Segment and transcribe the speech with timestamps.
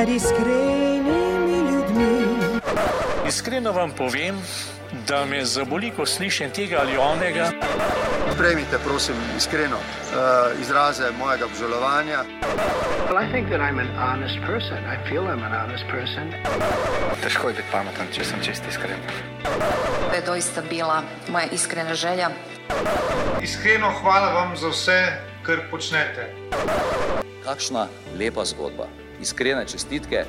[0.00, 2.24] med iskrenimi ljudmi.
[3.28, 4.36] Iskreno vam povem,
[5.08, 7.50] da me zaboli, ko slišim tega ali onega.
[8.38, 12.24] Prejmite, prosim, iskreno uh, izraze mojega obžalovanja.
[13.10, 14.78] Well, I think that I'm an honest person.
[14.94, 16.32] I feel I'm an honest person.
[17.22, 19.04] Težko je biti pameten, če sem čest iskren.
[20.08, 22.30] To je doista bila moja iskrena želja.
[23.42, 24.98] Iskreno hvala vam za vse,
[25.42, 26.32] kar počnete.
[27.44, 27.88] Kakšna
[28.18, 28.88] lepa zgodba,
[29.22, 30.24] iskrene čestitke.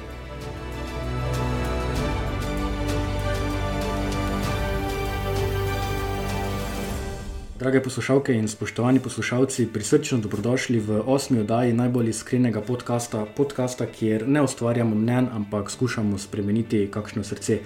[7.62, 14.28] Drage poslušalke in spoštovani poslušalci, prisrčno dobrodošli v osmi oddaji najbolj iskrenega podcasta, podcasta, kjer
[14.28, 17.60] ne ustvarjamo mnen, ampak skušamo spremeniti kakšno srce.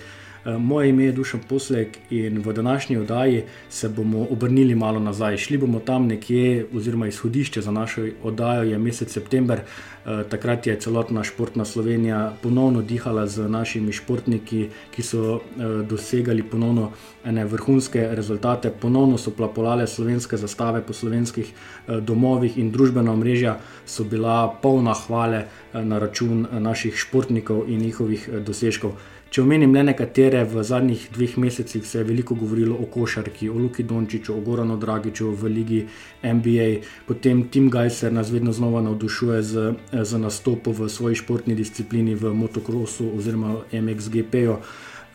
[0.45, 5.37] Eh, Moje ime je Dušan Poslek in v današnji oddaji se bomo obrnili malo nazaj.
[5.37, 9.59] Šli bomo tam nekje, oziroma izhodišče za našo oddajo je mesec september.
[9.59, 16.43] Eh, Takrat je celotna športna Slovenija ponovno dihala z našimi športniki, ki so eh, dosegali
[16.43, 16.91] ponovno
[17.25, 21.53] ene vrhunske rezultate, ponovno so plapolale slovenske zastave po slovenskih
[22.01, 28.91] domovih in družbena omrežja so bila polna hvale na račun naših športnikov in njihovih dosežkov.
[29.35, 33.57] Če omenim le nekatere, v zadnjih dveh mesecih se je veliko govorilo o košarki, o
[33.59, 35.79] Luki Dončiću, o Goranu Dragiču v ligi
[36.23, 36.67] NBA,
[37.03, 42.31] potem Tim Geiser nas vedno znova navdušuje z, z nastopom v svoji športni disciplini v
[42.31, 44.55] motokrosu oziroma MXGP-ju.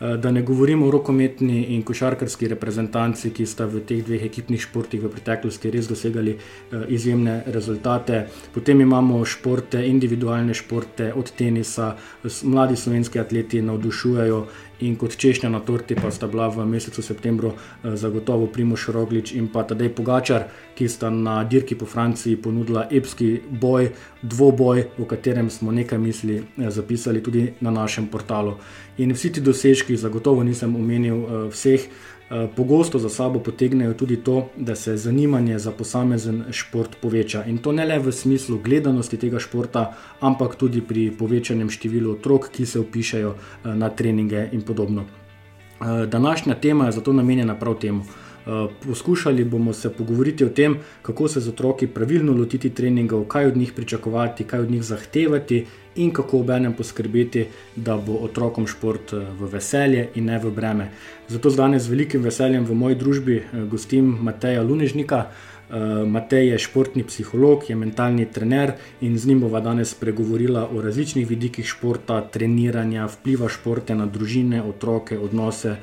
[0.01, 4.61] Eh, Da ne govorimo o rokometni in košarkarski reprezentanci, ki sta v teh dveh ekipnih
[4.61, 8.23] športih v preteklosti res dosegali eh, izjemne rezultate.
[8.53, 11.95] Potem imamo športe, individualne športe, od tenisa,
[12.43, 14.45] mladi slovenski atleti navdušujejo
[14.81, 19.33] in kot češnja na torti pa sta bila v mesecu septembru eh, zagotovo Primoš Roglič
[19.33, 23.91] in pa Tadej Pogačar, ki sta na dirki po Franciji ponudila epski boj,
[24.21, 28.57] dvoboj, v katerem smo nekaj misli eh, zapisali tudi na našem portalu.
[28.97, 32.10] In vsi ti dosežki, zagotovo nisem omenil eh, vseh, eh,
[32.55, 37.43] pogosto za sabo potegnejo tudi to, da se zanimanje za posamezen šport poveča.
[37.45, 42.47] In to ne le v smislu gledanosti tega športa, ampak tudi pri povečanem številu otrok,
[42.51, 45.03] ki se upišajo eh, na treninge in podobno.
[45.03, 48.03] Eh, Današnja tema je zato namenjena prav temu.
[48.03, 53.45] Eh, Poskušali bomo se pogovoriti o tem, kako se z otroki pravilno lotiti treningov, kaj
[53.45, 55.65] od njih pričakovati, kaj od njih zahtevati
[55.95, 60.91] in kako obenem poskrbeti, da bo otrokom šport eh, v veselje in ne v breme.
[61.27, 65.25] Zato z danes z velikim veseljem v moji družbi eh, gostim Mateja Lunežnika.
[65.71, 70.81] Eh, Matej je športni psiholog, je mentalni trener in z njim bova danes spregovorila o
[70.81, 75.75] različnih vidikih športa, treniranja, vpliva športa na družine, otroke, odnose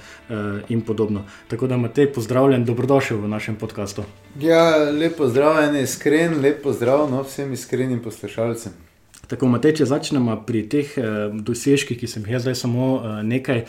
[0.68, 1.24] in podobno.
[1.48, 4.04] Tako da, Matej, pozdravljen, dobrodošel v našem podkastu.
[4.40, 8.87] Ja, lepo zdrav, en iskren, lepo zdrav no, vsem iskrenim poslušalcem.
[9.28, 13.60] Tako, Matej, če začnemo pri teh eh, dosežkih, ki sem jih zdaj samo eh, nekaj
[13.60, 13.68] eh,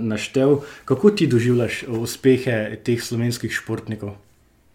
[0.00, 4.16] naštel, kako ti doživljaš uspehe teh slovenskih športnikov?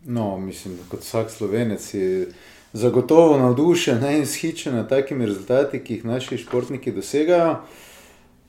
[0.05, 2.29] No, mislim, kot vsak slovenec je
[2.73, 7.55] zagotovo navdušen ne, in shičen nad takimi rezultati, ki jih naši športniki dosegajo.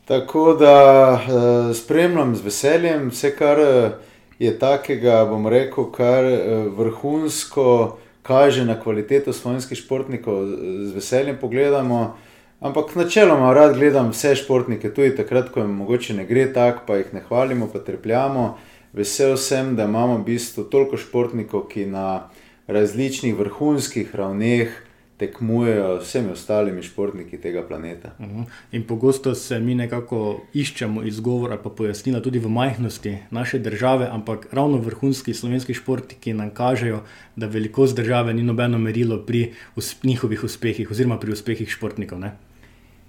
[0.04, 0.76] Tako da
[1.14, 3.90] eh, spremljam z veseljem vse, kar eh,
[4.38, 10.46] je takega, bom rekel, kar eh, vrhunsko kaže na kvaliteto slovenskih športnikov,
[10.86, 12.16] z veseljem pogledamo.
[12.60, 16.98] Ampak načeloma rad gledam vse športnike, tudi takrat, ko jim mogoče ne gre tako, pa
[17.00, 18.58] jih ne hvalimo, pa trpljamo.
[18.92, 22.28] Vesel sem, da imamo v bistvu toliko športnikov, ki na
[22.68, 24.89] različnih vrhunskih ravneh
[25.20, 28.14] tekmujejo s vsemi ostalimi športniki tega planeta.
[28.20, 28.42] Mhm.
[28.72, 34.08] In pogosto se mi nekako iščemo izgovor ali pa pojasnila tudi v majhnosti naše države,
[34.10, 37.02] ampak ravno vrhunski slovenski športniki nam kažejo,
[37.36, 42.20] da velikost države ni nobeno merilo pri us njihovih uspehih oziroma pri uspehih športnikov.
[42.20, 42.32] Ne?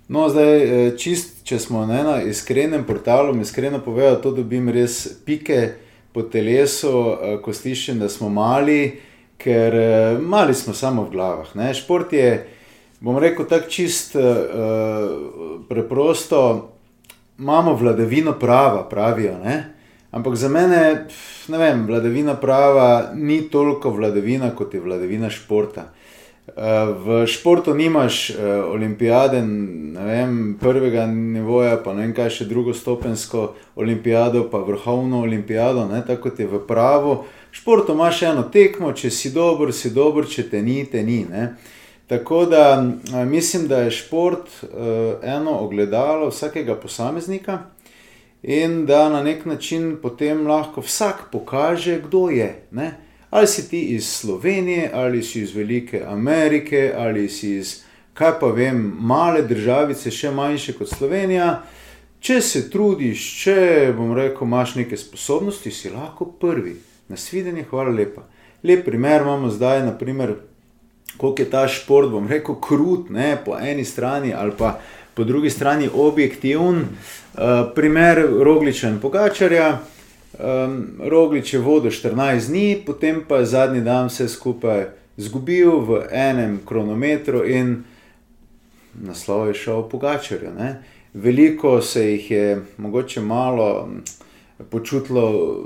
[0.08, 5.08] No, zdaj, eh, čist, če smo na enem iskrenem portalu, iskreno povedo, to dobim res
[5.26, 5.72] pike
[6.12, 9.00] po telesu, eh, ko slišim, da smo mali,
[9.44, 11.56] ker eh, mali smo samo v glavah.
[11.56, 11.74] Ne?
[11.74, 12.48] Šport je,
[13.00, 14.22] bom rekel, tako čist uh,
[15.70, 16.42] preprosto,
[17.40, 19.38] imamo vladavino prava, pravijo.
[19.44, 19.74] Ne?
[20.12, 25.90] Ampak za mene, pf, ne vem, vladavina prava ni toliko vladavina, kot je vladavina športa.
[26.58, 32.46] Eh, V športu nimaš eh, olimpijade, ne vem, prvega nivoja, pa ne vem kaj še
[32.50, 37.14] drugostopensko olimpijado, pa vrhovno olimpijado, ne, tako kot je v pravu.
[37.22, 41.26] V športu imaš eno tekmo, če si dober, si dober, če te ni, te ni.
[41.30, 41.54] Ne.
[42.08, 42.64] Tako da
[43.26, 44.68] mislim, da je šport eh,
[45.24, 47.60] eno ogledalo vsakega posameznika
[48.44, 52.68] in da na nek način potem lahko vsak pokaže, kdo je.
[52.72, 52.92] Ne.
[53.30, 57.82] Ali si ti iz Slovenije, ali si iz Velike Amerike, ali si iz
[58.14, 61.62] kaj pa vem, male državice, še manjše kot Slovenija.
[62.22, 63.56] Če se trudiš, če
[63.98, 66.76] bom rekel, imaš neke sposobnosti, si lahko prvi.
[67.12, 68.24] Nasvidenje, hvala lepa.
[68.64, 70.36] Lep primer imamo zdaj, naprimer,
[71.18, 74.80] koliko je ta šport, bom rekel, krut, ne, po eni strani ali pa
[75.14, 76.78] po drugi strani objektivn.
[77.34, 77.42] Uh,
[77.76, 79.80] primer Rogliča in Pogačarja.
[80.40, 84.86] Um, Roglič je vodil 14 dni, potem pa je zadnji dan vse skupaj
[85.18, 87.84] izgubil v enem kronometru in
[88.96, 90.54] naslov je šel Pogačarju.
[90.58, 90.84] Ne.
[91.14, 93.90] Veliko se jih je mogoče malo
[94.70, 95.66] počutilo,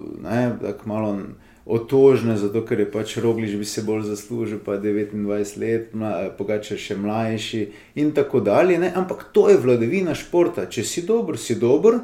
[0.62, 1.18] tako malo
[1.66, 5.96] otožne, zato ker je pač Roglič bi se bolj zaslužil, pa 29 let,
[6.38, 7.64] pogača še mlajši
[7.98, 8.78] in tako dalje.
[8.80, 8.92] Ne?
[8.96, 10.70] Ampak to je vladavina športa.
[10.70, 12.04] Če si dober, si dober,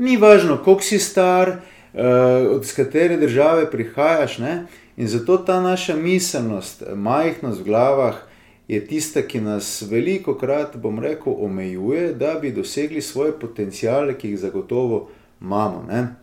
[0.00, 1.58] ni važno, koliko si star,
[1.92, 4.38] uh, od katere države prihajaš.
[4.40, 4.54] Ne?
[4.96, 8.28] In zato ta naša miselnost, majhnost v glavah.
[8.70, 14.32] Je tista, ki nas veliko krat, bom rekel, omejuje, da bi dosegli svoje potencijale, ki
[14.32, 15.10] jih zagotovo
[15.42, 15.84] imamo.
[15.90, 16.21] Ne?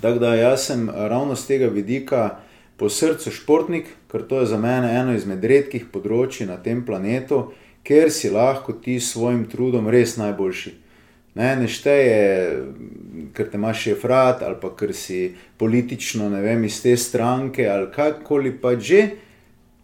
[0.00, 2.38] Tako da jaz sem ravno z tega vidika
[2.76, 7.50] po srcu športnik, ker to je za mene eno izmed redkih področji na tem planetu,
[7.84, 10.72] ker si lahko ti s svojim trudom res najboljši.
[11.34, 12.16] Ne, ne šteje,
[13.36, 17.90] ker te imaš šefrat ali pa ker si politično ne vem, iz te stranke ali
[17.94, 19.02] kakorkoli pa že.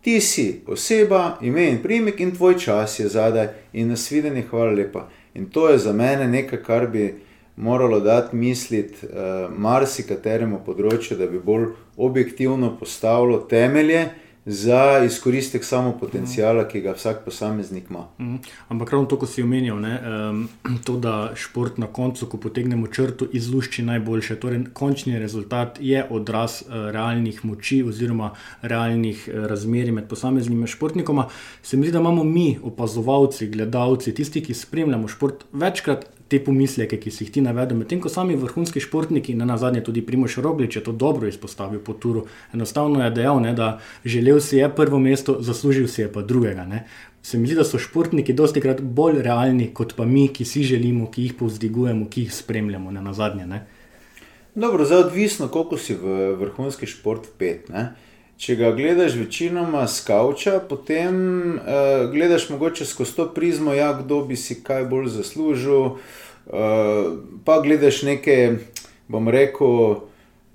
[0.06, 5.08] Ti si oseba, ime in primek in tvoj čas je zadaj in nasvidenje, hvala lepa.
[5.34, 7.08] In to je za mene nekaj, kar bi
[7.56, 14.08] moralo dati misliti uh, marsikateremu področju, da bi bolj objektivno postavilo temelje
[14.47, 18.05] za izkoristek samo potencijala, ki ga vsak posameznik ima.
[18.19, 18.37] Mm.
[18.69, 20.44] Ampak ravno to, ko si omenil, ne, um,
[20.87, 24.37] to, da šport na koncu, ko potegnemo črto, izlušči najboljše.
[24.41, 28.31] Torej, končni rezultat je odraz uh, realnih moči oziroma
[28.62, 31.26] realnih uh, razmerij med posameznimi športnikoma.
[31.62, 36.99] Se mi zdi, da imamo mi, opazovalci, gledalci, tisti, ki spremljamo šport, večkrat te pomisleke,
[36.99, 40.76] ki si jih ti navedel, medtem ko sami vrhunski športniki, na zadnje tudi Primoš Roglič,
[40.76, 42.26] je to dobro izpostavil po turu.
[42.55, 46.67] Enostavno je dejal, ne, da želel si je prvo mesto, zaslužil si je pa drugega.
[46.67, 46.87] Ne.
[47.23, 50.62] Se mi zdi, da so športniki dosti krat bolj realni kot pa mi, ki si
[50.67, 53.46] želimo, ki jih povzdigujemo, ki jih spremljamo ne, na zadnje.
[53.46, 53.62] Ne.
[54.55, 57.70] Dobro, zdaj odvisno, koliko si v vrhunski šport vpet.
[58.37, 61.17] Če ga gledaš večinoma z kavča, potem
[61.56, 65.97] uh, gledaš mogoče skozi to prizmo, ja, kdo bi si kaj bolj zaslužil.
[66.47, 67.17] Uh,
[67.49, 68.37] pa gledaš neke,
[69.09, 70.03] bom rekel,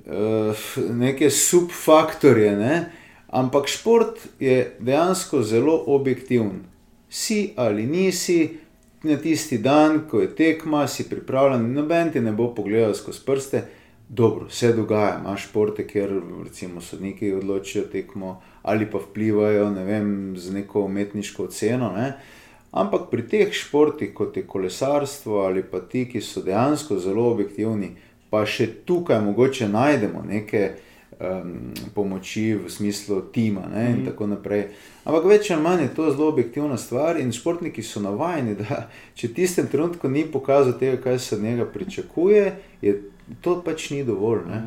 [0.06, 2.54] uh, neke subfaktorje.
[2.60, 2.76] Ne?
[3.34, 6.62] Ampak šport je dejansko zelo objektiven.
[7.10, 8.60] Si ali nisi,
[9.04, 13.62] na tisti dan, ko je tekma, si pripravljen, noben ti ne bo pogledal skozi prste.
[14.14, 20.34] Dobro, vse dogaja, imaš športe, kjer recimo sodniki odločijo tekmo ali pa vplivajo ne vem,
[20.38, 21.92] z neko umetniško oceno.
[21.96, 22.14] Ne?
[22.72, 27.94] Ampak pri teh športih, kot je kolesarstvo ali pa ti, ki so dejansko zelo objektivni,
[28.30, 30.74] pa še tukaj mogoče najdemo neke
[31.20, 33.86] um, pomoči v smislu tima ne?
[33.92, 34.06] in mm.
[34.12, 34.68] tako naprej.
[35.06, 39.32] Ampak več ali manj je to zelo objektivna stvar in športniki so navajeni, da če
[39.32, 42.46] v tistem trenutku ni pokazal tega, kaj se od njega pričakuje,
[42.82, 43.00] je
[43.42, 44.46] to pač ni dovolj.
[44.50, 44.64] Ne?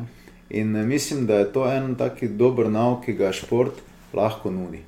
[0.49, 3.81] In eh, mislim, da je to en taki dober nauk, ki ga šport
[4.13, 4.83] lahko nudi.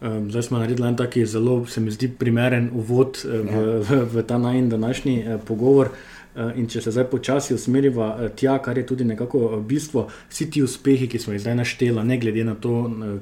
[0.00, 3.78] Zdaj smo naredili en taki zelo, se mi zdi, primeren uvod eh, v, ja.
[3.80, 5.94] v, v ta najmenj današnji eh, pogovor.
[6.36, 11.06] In če se zdaj počasi usmeriva tja, kar je tudi nekako bistvo, vsi ti uspehi,
[11.08, 12.72] ki smo jih zdaj našteli, ne glede na to,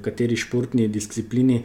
[0.03, 1.61] kateri športni disciplini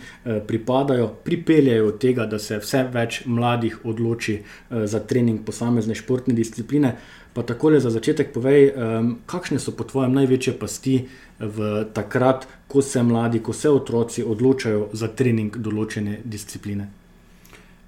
[0.45, 4.37] pripadajo, pripeljajo do tega, da se vse več mladih odloči
[4.69, 6.93] za trening posamezne športne discipline.
[7.33, 10.95] Pa tako le za začetek povej, um, kakšne so po tvojem največje pasti
[11.39, 16.89] v takrat, ko se mladi, ko se otroci odločajo za trening določene discipline?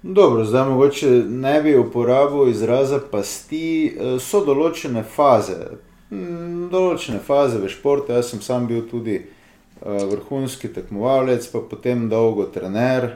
[0.02, 5.58] Dobro, zdaj mogoče ne bi uporabil izraza pasti, e, so določene faze.
[6.10, 9.26] Mm, določene faze v športu, jaz sem sam bil tudi e,
[9.82, 13.14] vrhunski tekmovalec, pa potem dolgo trener.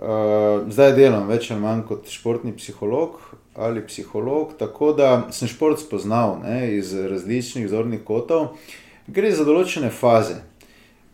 [0.00, 3.18] Zdaj delam več ali manj kot športni psiholog,
[3.54, 8.54] ali psiholog, tako da sem šport spoznal ne, iz različnih zornih kotov.
[9.06, 10.38] Gre za določene faze.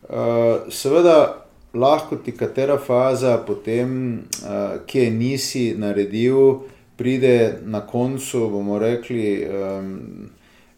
[0.06, 6.66] Uh, seveda, lahko ti katera faza, potem, uh, ki je nisi naredil,
[6.96, 10.28] pride na koncu, bomo rekli, um,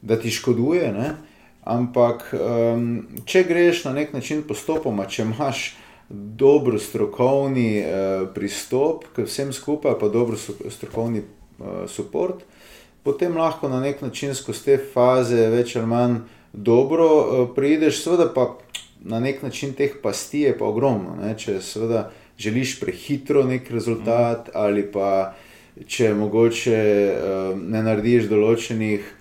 [0.02, 0.92] da ti škoduje.
[0.92, 1.10] Ne?
[1.68, 2.88] Ampak, um,
[3.26, 5.66] če greš na nek način postopoma, če imaš
[6.08, 11.22] dobro strokovni uh, pristop k vsem skupaj, pa dobro strokovni
[11.58, 12.42] podporo, uh,
[13.02, 16.16] potem lahko na nek način skozi te faze več ali manj
[16.52, 18.50] dobro uh, prideš, seveda pa
[19.04, 21.16] na nek način teh pasti je pa ogromno.
[21.22, 21.34] Ne?
[21.38, 25.34] Če seveda želiš prehitro nek rezultat, ali pa
[25.86, 29.14] če mogoče uh, ne narediš določenih,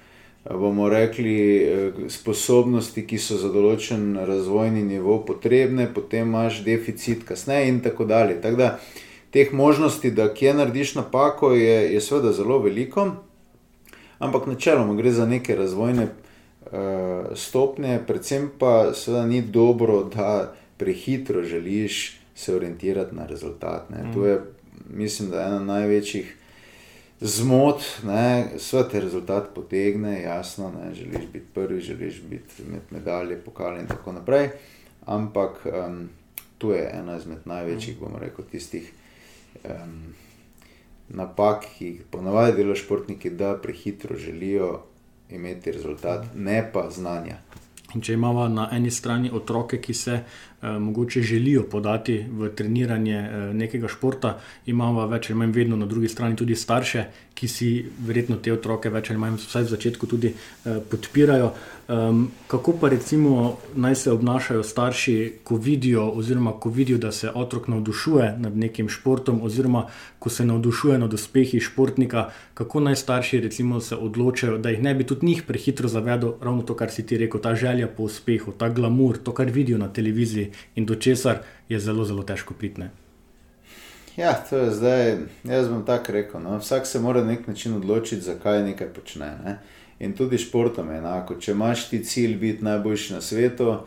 [0.47, 7.81] bomo rekli, sposobnosti, ki so za določen razvojni nivo potrebne, potem imaš deficit kasneje in
[7.83, 8.37] tako dalje.
[8.41, 8.69] Tak da,
[9.31, 13.11] teh možnosti, da kje narediš napako, je, je seveda zelo veliko,
[14.19, 16.71] ampak načeloma gre za neke razvojne uh,
[17.35, 23.89] stopnje, predvsem pa seveda ni dobro, da prehitro želiš se orientirati na rezultat.
[23.89, 24.13] Mm.
[24.13, 24.41] To je,
[24.89, 26.35] mislim, da ena največjih
[27.19, 27.81] zmot,
[28.55, 33.87] vse te rezultate potegne, jasno, ne, želiš biti prvi, želiš biti med medalje, pokali in
[33.87, 34.49] tako naprej.
[35.05, 36.09] Ampak um,
[36.57, 38.93] to je ena izmed največjih, bomo rekel, tistih
[41.09, 44.81] napak, ki jih ponavadi delajo športniki, da prehitro želijo
[45.29, 47.37] imeti rezultat, ne pa znanja.
[47.95, 53.15] In če imamo na eni strani otroke, ki se eh, mogoče želijo podati v treniranje
[53.15, 54.33] eh, nekega športa,
[54.65, 57.69] imamo več ali manj vedno na drugi strani tudi starše, ki si
[58.07, 61.53] verjetno te otroke več ali manj vsaj v začetku tudi eh, podpirajo.
[61.87, 67.29] Um, kako pa recimo naj se obnašajo starši, ko vidijo, oziroma ko vidijo, da se
[67.29, 69.85] otrok navdušuje nad nekim športom, oziroma
[70.19, 74.95] ko se navdušuje nad uspehi športnika, kako naj starši recimo se odločajo, da jih ne
[74.95, 78.51] bi tudi njih prehitro zavedel, ravno to, kar si ti rekel, ta želja po uspehu,
[78.51, 81.39] ta glamur, to, kar vidijo na televiziji in do česar
[81.69, 82.91] je zelo, zelo težko pitne.
[84.17, 86.41] Ja, to je zdaj, jaz bom tako rekel.
[86.41, 86.57] No?
[86.57, 89.37] Vsak se mora na nek način odločiti, zakaj nekaj počne.
[89.45, 89.59] Ne?
[89.99, 91.39] In tudi športom je enako.
[91.41, 93.77] Če imaš ti cilj biti najboljši na svetu,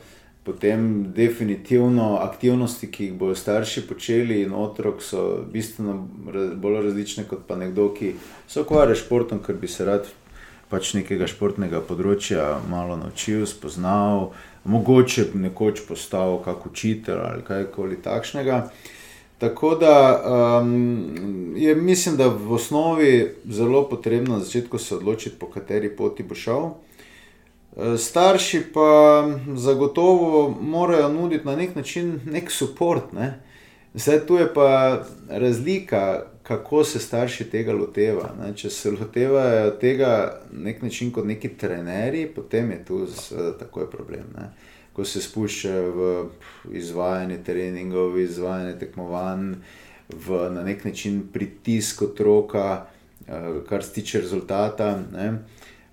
[0.44, 5.98] potem definitivno aktivnosti, ki jih bodo starši počeli in otrok, so bistveno
[6.56, 8.14] bolj različne kot pa nekdo, ki
[8.48, 10.08] se ukvarja s športom, ker bi se rad
[10.70, 14.30] pač nekega športnega področja malo naučil, spoznal,
[14.64, 18.62] mogoče nekoč postal kak učitelj ali kajkoli takšnega.
[19.40, 20.22] Tako da
[20.60, 26.22] um, je, mislim, da v osnovi zelo potrebno na začetku se odločiti, po kateri poti
[26.22, 26.66] bo šel.
[27.76, 33.00] E, starši pa zagotovo morajo nuditi na nek način nek podpor.
[33.12, 33.40] Ne?
[33.94, 38.52] Zdaj tu je pa razlika, kako se starši tega lotevajo.
[38.54, 43.06] Če se lotevajo tega na nek način kot neki trenerji, potem je tu
[43.58, 44.24] tako je problem.
[44.36, 44.52] Ne?
[44.92, 49.54] Ko se spuščajo v izvajanje treningov, izvajanje tekmovanj,
[50.10, 52.86] v na nek način pritisk otroka,
[53.28, 54.98] eh, kar se tiče rezultata.
[55.12, 55.38] Ne.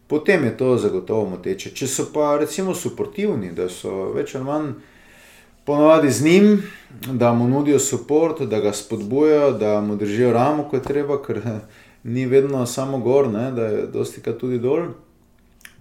[0.07, 1.69] Potem je to zagotovo moteče.
[1.75, 4.69] Če so pa recimo suportivni, da so več ali manj
[5.67, 6.63] ponovadi z njim,
[7.11, 11.41] da mu nudijo podporo, da ga spodbujajo, da mu držijo ramo, ko je treba, ker
[12.03, 14.87] ni vedno samo gor, ne, da je dosti krat tudi dol.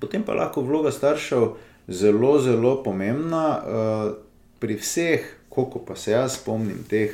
[0.00, 1.46] Potem pa lahko vloga staršev
[1.88, 3.46] zelo, zelo pomembna.
[3.58, 4.26] Uh,
[4.58, 7.12] pri vseh, koliko pa se jaz spomnim, teh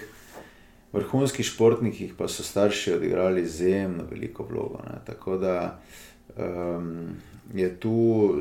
[0.93, 4.81] vrhunskih športnikih, pa so starši odigrali izjemno veliko vlogo.
[4.87, 4.99] Ne.
[5.07, 5.81] Tako da
[6.37, 7.09] um,
[7.55, 8.35] je tu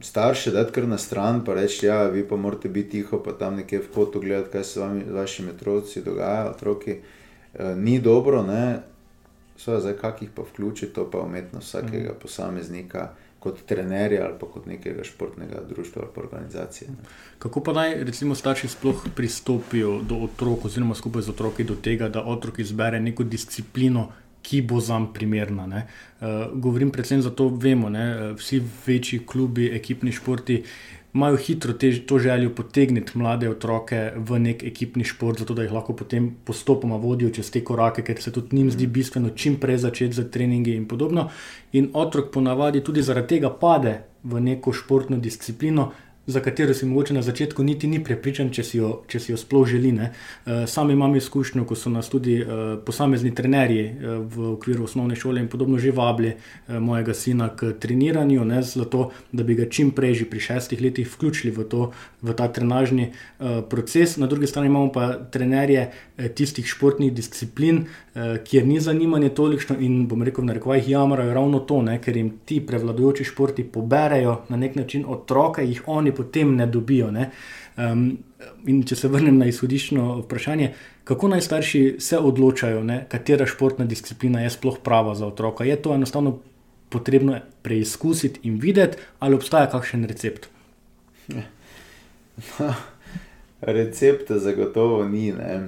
[0.00, 3.32] starše dati kar na stran, pa reči, da ja, vi pa morate biti tiho, pa
[3.32, 6.50] tam nekje v kotu gledati, kaj se vami, z vašimi otroci dogaja.
[6.50, 6.96] Otroki,
[7.54, 8.80] uh, ni dobro, ne.
[9.56, 12.20] Sveda, zdaj, kak jih pa vključi, to pa umetnost vsakega mm.
[12.22, 13.10] posameznika
[13.44, 16.90] kot trenerja ali pa kot nekega športnega društva ali organizacije.
[16.90, 17.08] Ne.
[17.38, 22.08] Kako pa naj recimo starši sploh pristopijo do otrok, oziroma skupaj z otroki do tega,
[22.08, 24.08] da otrok izbere neko disciplino,
[24.44, 25.64] ki bo za njim primerna.
[25.64, 30.62] Uh, govorim predvsem zato, da vemo, da vsi večji klubi, ekipni športi
[31.14, 35.72] imajo hitro te, to željo potegniti mlade otroke v nek ekipni šport, zato da jih
[35.72, 39.78] lahko potem postopoma vodijo čez te korake, ker se tudi njim zdi bistveno čim prej
[39.86, 41.28] začeti z treningi in podobno.
[41.72, 45.92] In otrok ponavadi tudi zaradi tega pade v neko športno disciplino,
[46.26, 49.36] za katero si mogoče na začetku niti ni prepričan, če si jo, če si jo
[49.36, 49.92] sploh želi.
[49.94, 52.46] Eh, sam imam izkušnjo, ko so nas tudi eh,
[52.86, 56.34] posamezni trenerji eh, v okviru osnovne šole in podobno že vabili
[56.68, 61.52] mojega sina k treniranju, ne, zato da bi ga čim prej, pri šestih letih, vključili
[61.52, 61.90] v, to,
[62.22, 63.10] v ta trenažni
[63.68, 64.16] proces.
[64.16, 65.90] Na drugi strani imamo pa trenerje
[66.34, 67.84] tistih športnih disciplin,
[68.14, 72.30] kjer ni zanimanje tolikšno in bom rekel, da jih jamrajo ravno to, ne, ker jim
[72.44, 77.10] ti prevladujoči športi poberejo na nek način otroke, jih oni potem ne dobijo.
[77.10, 77.30] Ne?
[77.76, 78.18] Um,
[78.70, 80.70] in če se vrnem na izhodiščno vprašanje,
[81.04, 85.66] kako naj starši se odločajo, ne, katera športna disciplina je sploh prava za otroka?
[85.66, 86.38] Je to enostavno
[86.88, 90.48] potrebno preizkusiti in videti, ali obstaja kakšen recept?
[92.58, 92.72] No,
[93.60, 95.60] recepta zagotovo ni, e,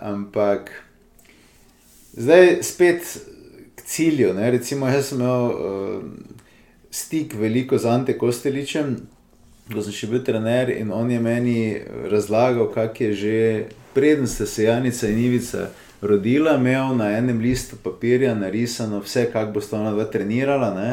[0.00, 0.70] ampak
[2.16, 3.18] zdaj spet
[3.74, 4.34] k cilju.
[4.34, 4.50] Ne.
[4.50, 6.02] Recimo, jaz sem imel uh,
[6.90, 8.96] stik veliko z Ante Kosteličem
[9.66, 11.58] ko sem še bil trener in on je meni
[12.10, 13.38] razlagal, kak je že
[13.94, 15.70] preden ste se Janica in Ivica
[16.02, 20.70] rodila, imel na enem listu papirja narisano vse, kako bo sta ona dva trenirala.
[20.76, 20.90] Ne?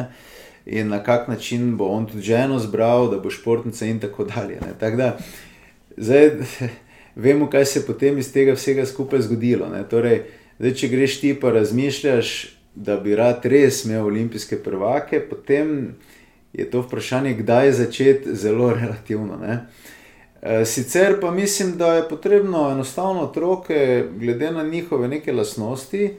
[0.66, 4.58] In na kak način bo on tudi ženo zbral, da bo športnica, in tako dalje.
[4.64, 4.72] ne.
[4.80, 5.10] Tako da,
[5.96, 6.30] zdaj,
[7.24, 9.68] vemo, kaj se je potem iz tega vsega skupaj zgodilo.
[9.68, 9.84] ne.
[9.84, 10.24] Torej,
[10.58, 12.34] zdaj, če greš ti pa razmišljaš,
[12.74, 15.94] da bi rad res imel olimpijske prvake, potem
[16.52, 19.36] je to vprašanje, kdaj začeti, zelo relativno.
[19.36, 19.66] Ne.
[20.42, 26.10] E, Sicer pa mislim, da je potrebno enostavno otroke, glede na njihove neke lastnosti,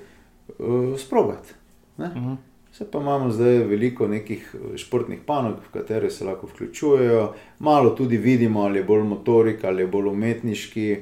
[0.57, 1.53] uh, sprobati.
[1.97, 2.37] ne.
[2.75, 7.89] Vse pa imamo zdaj veliko nekih eh, športnih panog, v katere se lahko vključujejo, malo
[7.89, 10.97] tudi vidimo, ali je bolj motorika ali je bolj umetniški.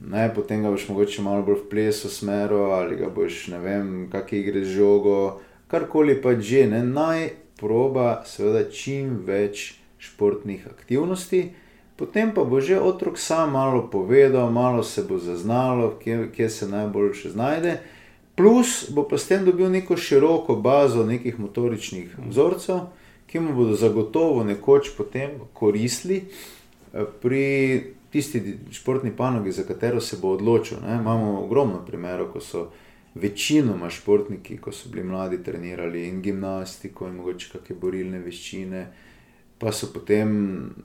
[0.00, 3.90] Ne, potem ga boš mogoče malo bolj v plesu smeru, ali ga boš, ne vem,
[4.12, 6.66] kakšne igre z žogo, karkoli pa že.
[6.66, 11.54] Ne, naj proba, seveda, čim več športnih aktivnosti,
[11.96, 16.68] potem pa bo že otrok sam malo povedal, malo se bo zaznalo, kje, kje se
[16.68, 17.78] najbolj še znajde.
[18.34, 22.90] Plus bo pa s tem dobil neko široko bazo nekih motoričnih vzorcev,
[23.30, 30.16] ki mu bodo zagotovo nekoč potem koristili eh, pri tisti športni panogi, za katero se
[30.22, 30.78] bo odločil.
[30.86, 30.94] Ne.
[31.00, 32.68] Imamo ogromno primerov, ko so
[33.14, 38.84] večinoma športniki, ko so bili mladi, trenirali in gimnastiko, in mogoče kakšne borilne veščine,
[39.58, 40.36] pa so potem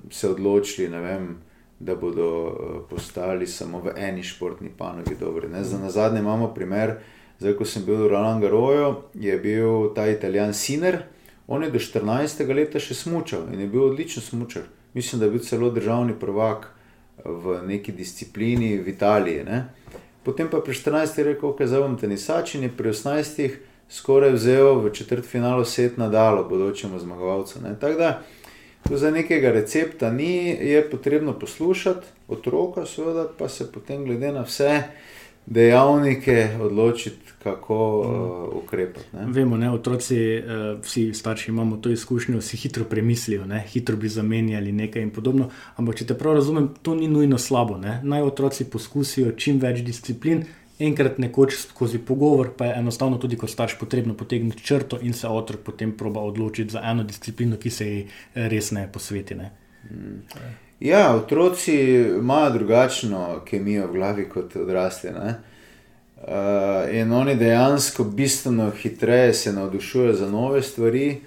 [0.10, 1.36] se odločili, vem,
[1.80, 5.52] da bodo eh, postali samo v eni športni panogi dobri.
[5.54, 5.62] Ne.
[5.64, 6.96] Za nazadnje imamo primer,
[7.38, 11.04] zdaj ko sem bil v Roland Garrosu, je bil ta italijan Siner,
[11.48, 12.42] on je do 14.
[12.56, 14.66] leta še smučal in je bil odličen smučar.
[14.98, 16.72] Mislim, da je bil celo državni prvak
[17.26, 19.44] v neki disciplini v Italiji.
[19.44, 19.66] Ne.
[20.24, 21.24] Potem pa pri 14.
[21.24, 23.50] rekel, da zdaj bom tenisač in je pri 18.
[23.90, 27.60] skoraj vzel v četrt finalu set nadalo, bodočemu zmagovalcu.
[27.80, 28.22] Tako da
[28.88, 34.42] tu za nekega recepta ni, je potrebno poslušati otroka, seveda pa se potem glede na
[34.42, 34.84] vse
[35.50, 39.06] dejavnike odločiti, kako uh, ukrepati.
[39.14, 39.26] Ne.
[39.28, 40.44] Vemo, ne, otroci, eh,
[40.84, 45.50] vsi starši imamo to izkušnjo, si hitro premislijo, ne, hitro bi zamenjali nekaj in podobno.
[45.76, 47.78] Ampak, če te prav razumem, to ni nujno slabo.
[47.78, 48.02] Ne.
[48.04, 50.44] Naj otroci poskusijo čim več disciplin,
[50.80, 55.28] enkrat nekoč skozi pogovor, pa je enostavno tudi kot starš potrebno potegniti črto in se
[55.28, 59.36] otrok potem proba odločiti za eno disciplino, ki se ji eh, res ne posveti.
[59.36, 59.52] Ne.
[60.80, 61.76] Ja, otroci
[62.20, 65.10] imajo drugačno kemijo v glavi kot odrasli.
[65.12, 65.36] Ne?
[66.18, 71.18] Uh, in oni dejansko bistveno hitreje se navdušujejo za nove stvari,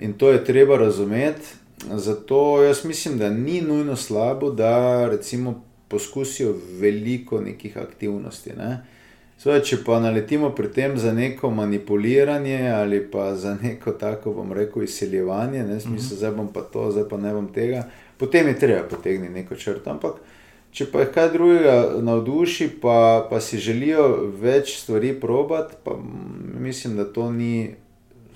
[0.00, 1.46] in to je treba razumeti.
[1.94, 8.50] Zato jaz mislim, da ni nujno slabo, da recimo poskusijo veliko nekih aktivnosti.
[8.58, 8.80] Ne?
[9.38, 14.52] Sveda, če pa naletimo pri tem za neko manipuliranje ali pa za neko tako, bom
[14.52, 17.86] rekel, izsiljevanje, ne smisel, zdaj bom pa to, zdaj pa ne bom tega,
[18.20, 19.90] potem je treba potegniti neko črto.
[19.90, 20.20] Ampak,
[20.76, 24.06] če pa jih kaj drugega navduši, pa, pa si želijo
[24.42, 27.74] več stvari probati, pa mm, mislim, da to ni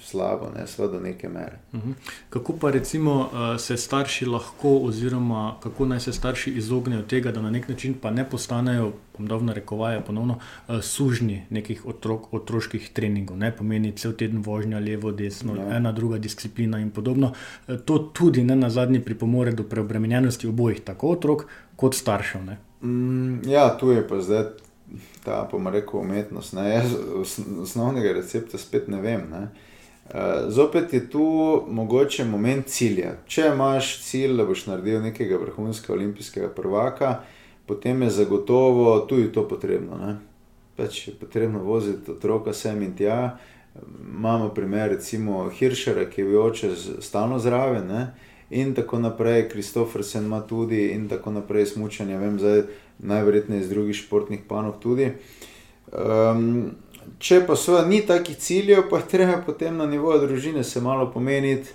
[0.04, 1.58] slabo, ne sveda do neke mere.
[1.74, 1.90] Mhm.
[2.30, 7.42] Kako pa recimo eh, se starši lahko, oziroma kako naj se starši izognejo tega, da
[7.42, 10.38] na nek način pa ne postanejo, bom dal narekovaje, ponovno
[10.68, 15.76] eh, sužnji nekih otrok, otroških treningov, ne pomeni cel teden vožnja levo, desno, Ja.
[15.76, 17.32] ena druga disciplina in podobno.
[17.68, 22.44] Eh, To tudi ne na zadnji pripomore do preobremenjenosti obojih, tako otrok kot staršev.
[22.44, 22.58] Ne?
[22.82, 24.44] Mm, ja, tu je pa zdaj
[25.24, 26.52] ta, bomo rekel, umetnost.
[26.52, 26.68] Ne?
[26.70, 29.22] Jaz os, osnovnega recepta spet ne vem.
[29.30, 29.48] Ne?
[30.04, 33.14] Uh, zopet je tu mogoče moment cilja.
[33.26, 37.14] Če imaš cilj, da boš naredil nekega vrhunskega olimpijskega prvaka,
[37.66, 39.96] potem je zagotovo tudi to potrebno.
[39.98, 40.16] Ne?
[40.76, 43.38] Pač je potrebno voziti otroka sem in tja.
[44.04, 47.90] Imamo primer, recimo Hiršera, ki je bil oče stalno zraven.
[48.50, 52.62] In tako naprej, Kristofersen ima tudi, in tako naprej, smučanje, vem, zdaj
[52.98, 55.12] najverjetneje iz drugih športnih panog tudi.
[55.92, 56.70] Um,
[57.18, 61.10] če pa seveda ni takih ciljev, pa je treba potem na nivoju družine se malo
[61.12, 61.70] pomeniti,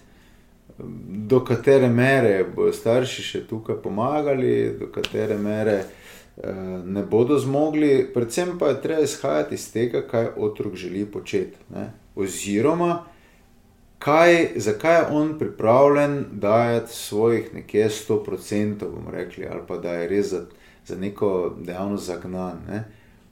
[1.30, 6.54] do katere mere bodo starši še tukaj pomagali, do katere mere eh,
[6.86, 8.08] ne bodo zmogli.
[8.14, 11.58] Predvsem pa je treba izhajati iz tega, kaj otrok želi početi.
[11.76, 11.90] Ne?
[12.16, 13.04] Oziroma,
[14.00, 20.08] kaj, zakaj je on pripravljen dajati svojih nekje 100%, bomo rekli, ali pa da je
[20.08, 20.46] res za,
[20.86, 22.64] za neko dejavnost zagnan.
[22.68, 22.84] Ne?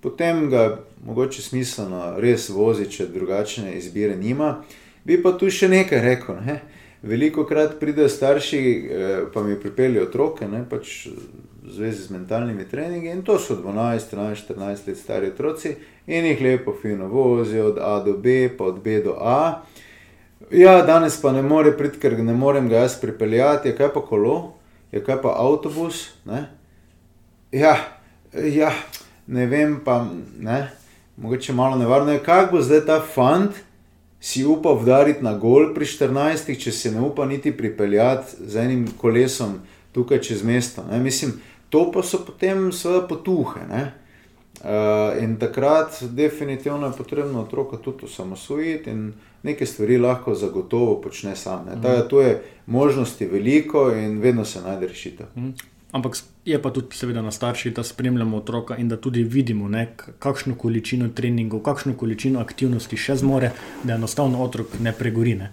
[0.01, 4.61] Potem ga mogoče smiselno res vozi, če drugačne izbire nima.
[5.03, 6.37] Bi pa tu še nekaj rekel.
[6.45, 6.59] Ne?
[7.07, 12.65] Veliko krat pridejo starši, eh, pa mi pripeljejo otroke, ne, pač v zvezi z mentalnimi
[12.65, 15.75] treningi, in to so 12, 13, 14 let stari otroci,
[16.07, 19.63] in jih lepo, fino vozijo od A do B, pa od B do A.
[20.51, 24.01] Ja, danes pa ne more priti, ker ne morem ga jaz pripeljati, ja, kaj pa
[24.01, 24.53] kolo.
[24.91, 26.13] je kaj pa avtobus.
[26.25, 26.47] Ne?
[27.51, 27.75] Ja,
[28.33, 28.71] ja,
[29.27, 30.05] ne vem, pa
[30.39, 30.69] ne,
[31.17, 33.51] mogoče malo nevarno je, kako bo zdaj ta fant
[34.19, 38.87] si upal vdariti na gol pri 14, če se ne upa niti pripeljati z enim
[38.97, 39.59] kolesom
[39.91, 40.83] tukaj čez mesto.
[40.91, 40.99] Ne?
[40.99, 41.33] Mislim,
[41.69, 43.61] to pa so potem seveda potuhe.
[43.69, 43.91] Ne?
[44.57, 49.13] Uh, in takrat, definitivno je potrebno otroka tudi osamosvojiti in
[49.43, 51.65] neke stvari lahko zagotovo počne sam.
[51.65, 51.81] Mm.
[51.83, 55.27] Tako, to je možnosti veliko in vedno se najde rešitev.
[55.35, 55.53] Mm.
[55.91, 59.87] Ampak je pa tudi, seveda, na starših, da spremljamo otroka in da tudi vidimo, ne,
[60.19, 63.51] kakšno količino treningov, kakšno količino aktivnosti še zmore,
[63.83, 65.35] da enostavno otrok ne pregori.
[65.35, 65.51] Ne.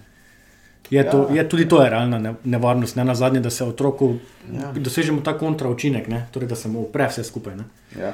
[0.90, 1.10] Je, ja.
[1.10, 4.16] to, je tudi to je realna nevarnost, ne na zadnje, da se otroku
[4.52, 4.72] ja.
[4.74, 7.54] dosežemo ta kontraučinek, torej da se mu upre vse skupaj.
[8.00, 8.12] Ja.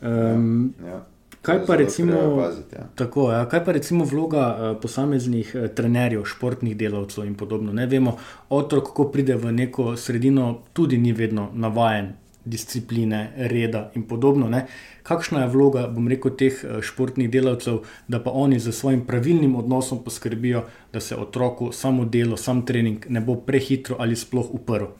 [0.00, 0.88] Um, ja.
[0.88, 1.04] Ja.
[1.48, 2.84] Kaj pa, recimo, paziti, ja.
[2.94, 7.72] tako, ja, kaj pa recimo vloga uh, posameznih uh, trenerjev, športnih delavcev in podobno?
[7.72, 8.18] Ne vemo,
[8.52, 12.12] otrok, ko pride v neko sredino, tudi ni vedno navaden
[12.44, 14.48] discipline, reda in podobno.
[14.48, 14.66] Ne?
[15.02, 19.56] Kakšna je vloga, bom rekel, teh uh, športnih delavcev, da pa oni z svojim pravilnim
[19.56, 24.92] odnosom poskrbijo, da se otroku samo delo, sam trening ne bo prehitro ali sploh uprl?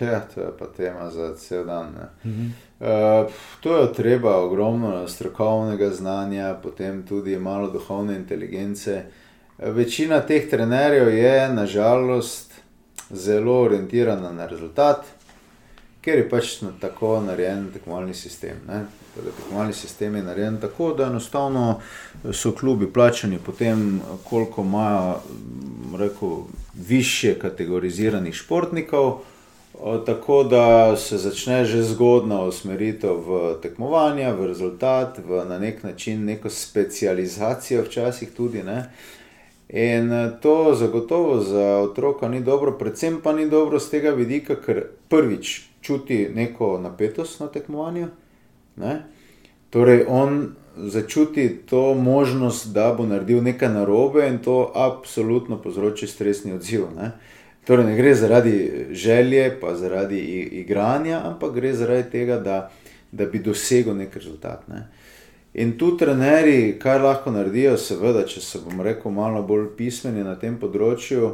[0.00, 1.94] Ja, to je pa tema za cel dan.
[2.24, 2.50] Mhm.
[2.80, 2.86] Uh,
[3.60, 9.02] to je treba ogromno strokovnega znanja, potem tudi malo duhovne inteligence.
[9.58, 12.52] Večina teh trenerjev je nažalost
[13.10, 15.06] zelo orientirana na rezultat,
[16.00, 18.60] ker je pač na tako narejen tekmovalni sistem.
[19.14, 21.80] Torej, tekmovalni sistem je narejen tako, da enostavno
[22.32, 25.16] so klubi plačani potem, koliko imajo
[25.98, 26.36] rekel,
[26.74, 29.18] više kategoriziranih športnikov
[30.06, 36.24] tako da se začne že zgodna usmeritev v tekmovanja, v rezultat, v na nek način
[36.24, 38.62] neko specializacijo, včasih tudi.
[38.62, 38.90] Ne?
[39.68, 44.54] In eh, to zagotovo za otroka ni dobro, predvsem pa ni dobro z tega vidika,
[44.54, 48.06] ker prvič čuti neko napetost na tekmovanju.
[48.76, 49.02] Ne?
[49.70, 56.52] Torej, on začuti to možnost, da bo naredil nekaj narobe, in to absolutno povzroči stresni
[56.52, 56.86] odziv.
[56.96, 57.12] Ne?
[57.66, 60.20] Torej, ne gre zaradi želje, pa zaradi
[60.60, 62.70] igranja, ampak gre zaradi tega, da,
[63.12, 64.68] da bi dosegel nek rezultat.
[64.68, 64.86] Ne.
[65.54, 70.36] In tu trenerji, kaj lahko naredijo, seveda, če se bom rekel, malo bolj pismeni na
[70.38, 71.32] tem področju,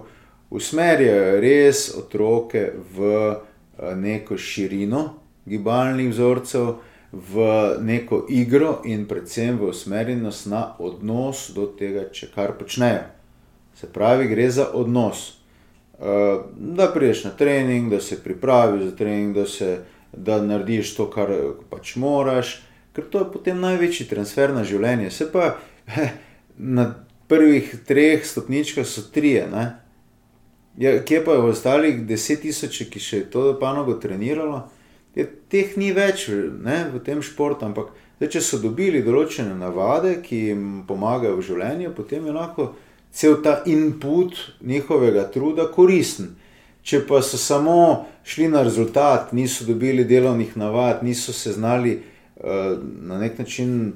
[0.52, 2.64] usmerjajo res otroke
[2.96, 3.12] v
[3.98, 5.02] neko širino
[5.48, 6.72] gibalnih vzorcev,
[7.12, 7.50] v
[7.84, 13.04] neko igro in predvsem v usmerjenost na odnos do tega, če kar počnejo.
[13.76, 15.41] Se pravi, gre za odnos.
[16.00, 19.78] Eh, da priješ na trening, da se pripraviš za trening, da, se,
[20.12, 21.30] da narediš to, kar
[21.70, 25.10] pač moraš, ker to je potem največji transfer na življenje.
[25.10, 25.56] Se pa
[26.58, 26.94] na
[27.28, 29.46] prvih treh stopničkah so trije.
[30.78, 34.64] Ja, kje pa je v ostalih deset tisoč, ki še to panogo treniralo,
[35.14, 40.16] je, teh ni več ne, v tem športu, ampak zdaj, če so dobili določene navade,
[40.24, 42.72] ki jim pomagajo v življenju, potem je lahko
[43.12, 46.34] cel ta input njihovega truda koristen.
[46.82, 52.00] Če pa so samo šli na rezultat, niso dobili delovnih navad, niso se znali
[52.36, 52.42] uh,
[53.02, 53.92] na nek način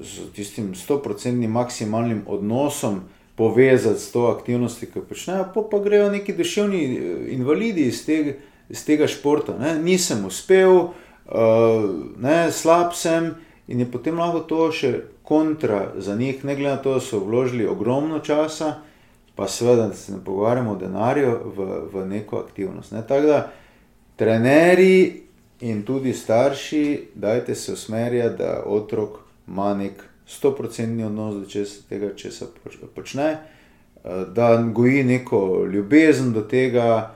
[0.00, 3.00] z tistim 100-odstotnim maksimalnim odnosom
[3.36, 8.04] povezati s to aktivnostjo, ki jo počnejo, pa, pa grejo neki duševni eh, invalidi iz
[8.06, 8.32] tega,
[8.68, 9.58] iz tega športa.
[9.58, 9.78] Ne?
[9.82, 10.92] Nisem uspel, uh,
[12.18, 13.34] ne, slab sem
[13.68, 17.20] in je potem lahko to še kontra za njih, ne glede na to, da so
[17.24, 18.74] vložili ogromno časa,
[19.34, 22.92] pa seveda, da se ne pogovarjamo o denarju v, v neko aktivnost.
[22.92, 23.02] Ne.
[23.06, 23.40] Tako da,
[24.16, 25.22] trenerji
[25.60, 32.30] in tudi starši, dajte se usmerjati, da otrok ima nek 100% odnos do tega, če
[32.30, 32.46] se
[32.94, 33.36] počne,
[34.34, 37.14] da goji neko ljubezen do tega,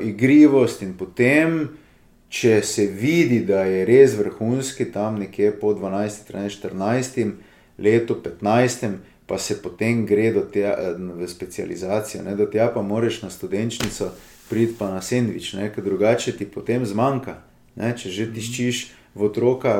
[0.00, 1.68] igrivost in potem
[2.32, 7.32] če se vidi, da je res vrhunski tam nekje po 12, 13, 14,
[7.78, 8.94] letu 15,
[9.28, 14.10] pa se potem gre do tega v specializacijo, ne, do tega pa moraš na studenčnico
[14.48, 17.38] priti pa na sendvič, ne, ker drugače ti potem zmanjka.
[17.76, 18.80] Ne, če že tiščiš
[19.16, 19.76] v otroka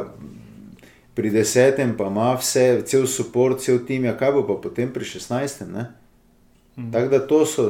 [1.16, 5.04] pri desetem, pa ima vse, cel suport, cel tim, ja, kaj bo pa potem pri
[5.04, 5.72] šestnajstem.
[6.76, 6.92] Mhm.
[6.92, 7.66] Tako da to so.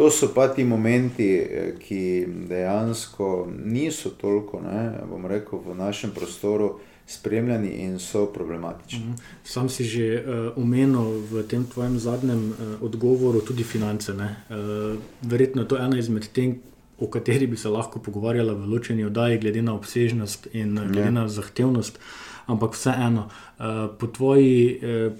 [0.00, 6.10] To so pa ti momenti, eh, ki dejansko niso toliko, ne, bom rekel, v našem
[6.16, 8.98] prostoru spremljani in so problematični.
[8.98, 9.12] Mhm.
[9.44, 10.24] Sam si že
[10.56, 14.12] omenil uh, v tem tvojem zadnjem uh, odgovoru tudi finance.
[14.12, 16.56] Uh, verjetno je to ena izmed tem,
[16.98, 21.10] o kateri bi se lahko pogovarjala v ločeni oddaji, glede na obsežnost in uh, glede
[21.10, 21.98] na zahtevnost.
[22.46, 23.64] Ampak vseeno, uh,
[23.98, 25.12] po, tvoji, uh,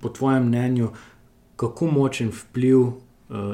[0.00, 0.92] po tvojem mnenju,
[1.56, 3.07] kako močen vpliv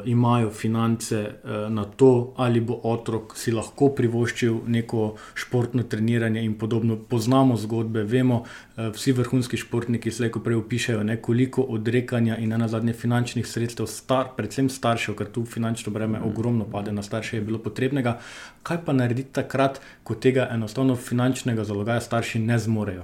[0.05, 6.53] imajo finance uh, na to, ali bo otrok si lahko privoščil neko športno treniranje in
[6.57, 6.95] podobno.
[6.95, 12.55] Poznamo zgodbe, vemo, uh, vsi vrhunski športniki se lahko prej opišajo, ne, koliko odrekanja in
[12.55, 16.29] na zadnje finančnih sredstev, star, predvsem staršev, ker tu finančno breme mm.
[16.29, 18.19] ogromno pade na starše, je bilo potrebnega.
[18.63, 23.03] Kaj pa narediti takrat, ko tega enostavno finančnega zalogaja starši ne zmorejo?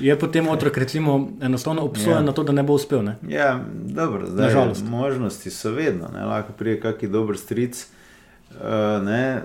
[0.00, 2.22] Je potem otrok, recimo, enostavno obsojen ja.
[2.22, 3.02] na to, da ne bo uspel.
[3.04, 3.16] Ne?
[3.28, 4.84] Ja, dobro, zdaj, Nažalost.
[4.84, 6.24] Možnosti so vedno, ne?
[6.24, 7.86] lahko pride kakšen dober stric,
[8.50, 9.40] uh,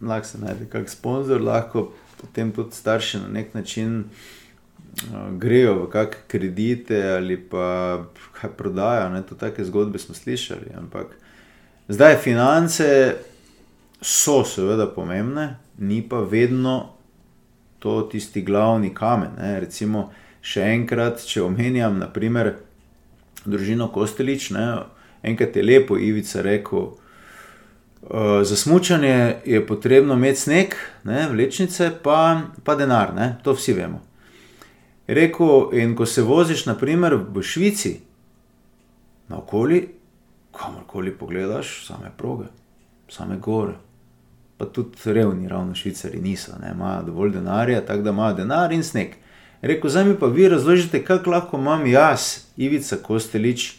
[0.00, 1.90] lahko se najde kakšen sponzor, lahko
[2.20, 8.04] potem tudi starši na nek način uh, grejo v kakšne kredite ali pa
[8.40, 9.08] kaj prodajo.
[9.08, 9.22] Ne?
[9.22, 10.76] To take zgodbe smo slišali.
[10.76, 11.16] Ampak
[11.88, 13.16] zdaj finance
[14.00, 16.95] so seveda pomembne, ni pa vedno
[17.86, 19.36] to tisti glavni kamen.
[19.38, 19.52] Ne.
[19.62, 20.08] Recimo,
[20.42, 22.56] še enkrat, če omenjam, naprimer,
[23.46, 24.66] družino Kostelič, ne,
[25.22, 26.88] enkrat je lepo Ivica rekel.
[28.06, 30.74] Uh, za smutanje je potrebno imeti sneg,
[31.06, 32.18] ne, vlečnice, pa,
[32.66, 34.02] pa denar, ne, to vsi vemo.
[35.06, 37.96] Rekl, in ko se voziš, naprimer v Švici,
[39.30, 39.84] na okoli,
[40.54, 42.50] kamorkoli pogledaš, same proge,
[43.10, 43.78] same gore,
[44.58, 48.84] pa tudi revni, ravno švicari niso, ne, imajo dovolj denarja, tako da imajo denar in
[48.84, 49.14] sneg.
[49.62, 53.74] Rekl, zdaj mi pa vi razložite, kako lahko imam jaz, Ivica Kostelič,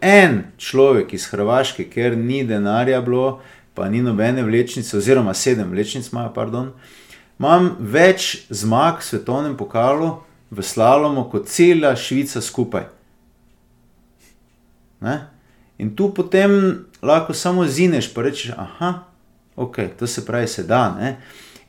[0.00, 3.40] en človek iz Hrvaške, ker ni denarja bilo,
[3.74, 6.72] pa ni nobene vlečnice, oziroma sedem vlečnic imajo, pardon,
[7.38, 10.16] imam več zmag v svetovnem pokalu
[10.50, 12.86] v slalomu kot cela Švica skupaj.
[15.00, 15.26] Ne?
[15.78, 19.04] In tu potem lahko samo zineš, pa rečeš, aha,
[19.56, 20.96] Ok, to se pravi, se da.
[21.00, 21.16] Ne?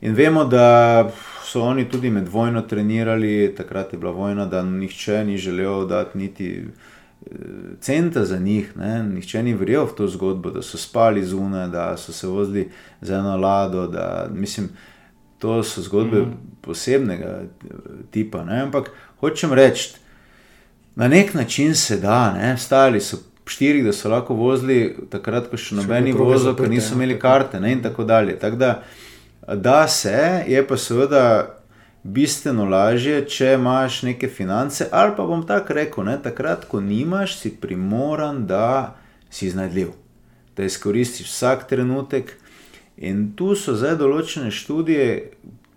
[0.00, 1.10] In vemo, da
[1.44, 6.18] so oni tudi med vojno trenirali, takrat je bila vojna, da nihče ni želel dati
[6.18, 6.64] niti
[7.26, 7.34] eh,
[7.80, 9.02] centa za njih, ne?
[9.02, 12.70] nihče ni verjel v to zgodbo, da so spali zunaj, da so se vozili
[13.00, 13.86] za eno lado.
[13.86, 14.68] Da, mislim,
[15.38, 16.36] to so zgodbe mm.
[16.60, 17.46] posebnega eh,
[18.10, 18.44] tipa.
[18.44, 18.60] Ne?
[18.62, 19.94] Ampak hočem reči,
[20.94, 22.56] na nek način se da, ne?
[22.58, 23.16] stali so
[23.48, 27.22] štirih, da so lahko vozili, takrat, ko še nobeni vozili, ker niso imeli ja.
[27.22, 27.60] karte.
[27.60, 28.38] Ne, in tako dalje.
[28.38, 28.82] Tak da,
[29.46, 31.24] da se, je pa seveda
[32.02, 34.88] bistveno lažje, če imaš neke finance.
[34.92, 38.96] Ali pa bom tako rekel, ne, takrat, ko nimaš, si primoran, da
[39.30, 39.92] si iznajdljiv,
[40.56, 42.36] da izkoristiš vsak trenutek.
[42.96, 45.08] In tu so zdaj določene študije,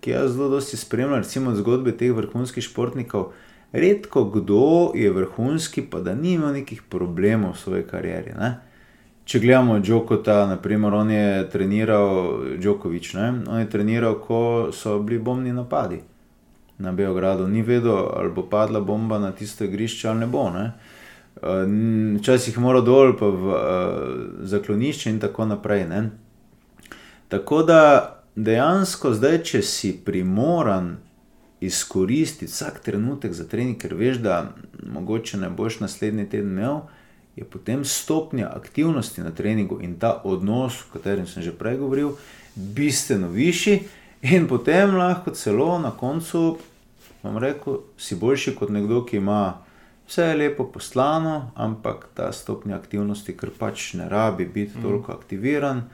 [0.02, 3.30] ki jaz zelo dosti spremljam, recimo zgodbe teh vrhunskih športnikov.
[3.72, 8.34] Redko kdo je vrhunski, pa da nima nekih problemov v svoji karieri.
[8.36, 8.54] Ne?
[9.24, 13.28] Če gledamo Džokota, naprimer, on je treniral, Džokovič, ne?
[13.48, 16.02] on je treniral, ko so bili bombni napadi
[16.82, 20.50] na Beogradu, ni vedel, ali bo padla bomba na tisto igrišče ali ne bo.
[20.50, 20.72] Ne?
[22.18, 23.60] Včasih je moral dol, pa v uh,
[24.42, 25.86] zaklonišče in tako naprej.
[25.88, 26.10] Ne?
[27.28, 27.80] Tako da
[28.36, 30.96] dejansko zdaj, če si primoran
[31.62, 36.80] izkoristiti vsak trenutek za trening, ker veš, da mogoče ne boš naslednji teden imel,
[37.36, 42.16] je potem stopnja aktivnosti na treningu in ta odnos, o katerem sem že prej govoril,
[42.56, 43.80] bistveno višji,
[44.22, 46.58] in potem lahko celo na koncu,
[47.22, 49.62] vam rekel, si boljši kot nekdo, ki ima.
[50.08, 54.82] Vse je lepo poslano, ampak ta stopnja aktivnosti, ker pač ne rabi biti mm.
[54.82, 55.84] toliko aktiviran,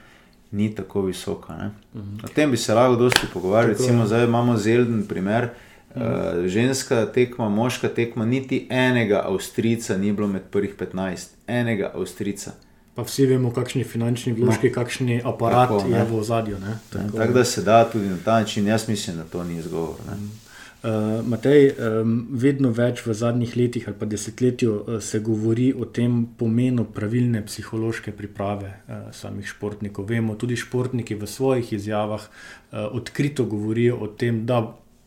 [0.50, 1.52] ni tako visoka.
[1.52, 2.24] Mm -hmm.
[2.24, 3.74] O tem bi se lahko dosti pogovarjali.
[3.74, 5.44] Recimo, zdaj imamo zelen primer.
[5.44, 6.38] Mm -hmm.
[6.40, 12.52] uh, ženska tekma, moška tekma, niti enega Avstrijca ni bilo med prvih 15, enega Avstrijca.
[12.94, 14.74] Pa vsi vemo, kakšni finančni vložki, no.
[14.74, 16.56] kakšni aparat tako, je v ozadju.
[16.92, 17.18] Tako.
[17.18, 19.94] tako da se da tudi na ta način, jaz mislim, da to ni izgovor.
[20.10, 20.47] Mm.
[20.78, 25.88] Uh, Matej, um, vedno več v zadnjih letih ali pa desetletju uh, se govori o
[25.90, 30.06] tem pomenu pravilne psihološke priprave uh, samih športnikov.
[30.06, 34.60] Vemo, tudi športniki v svojih izjavah uh, odkrito govorijo o tem, da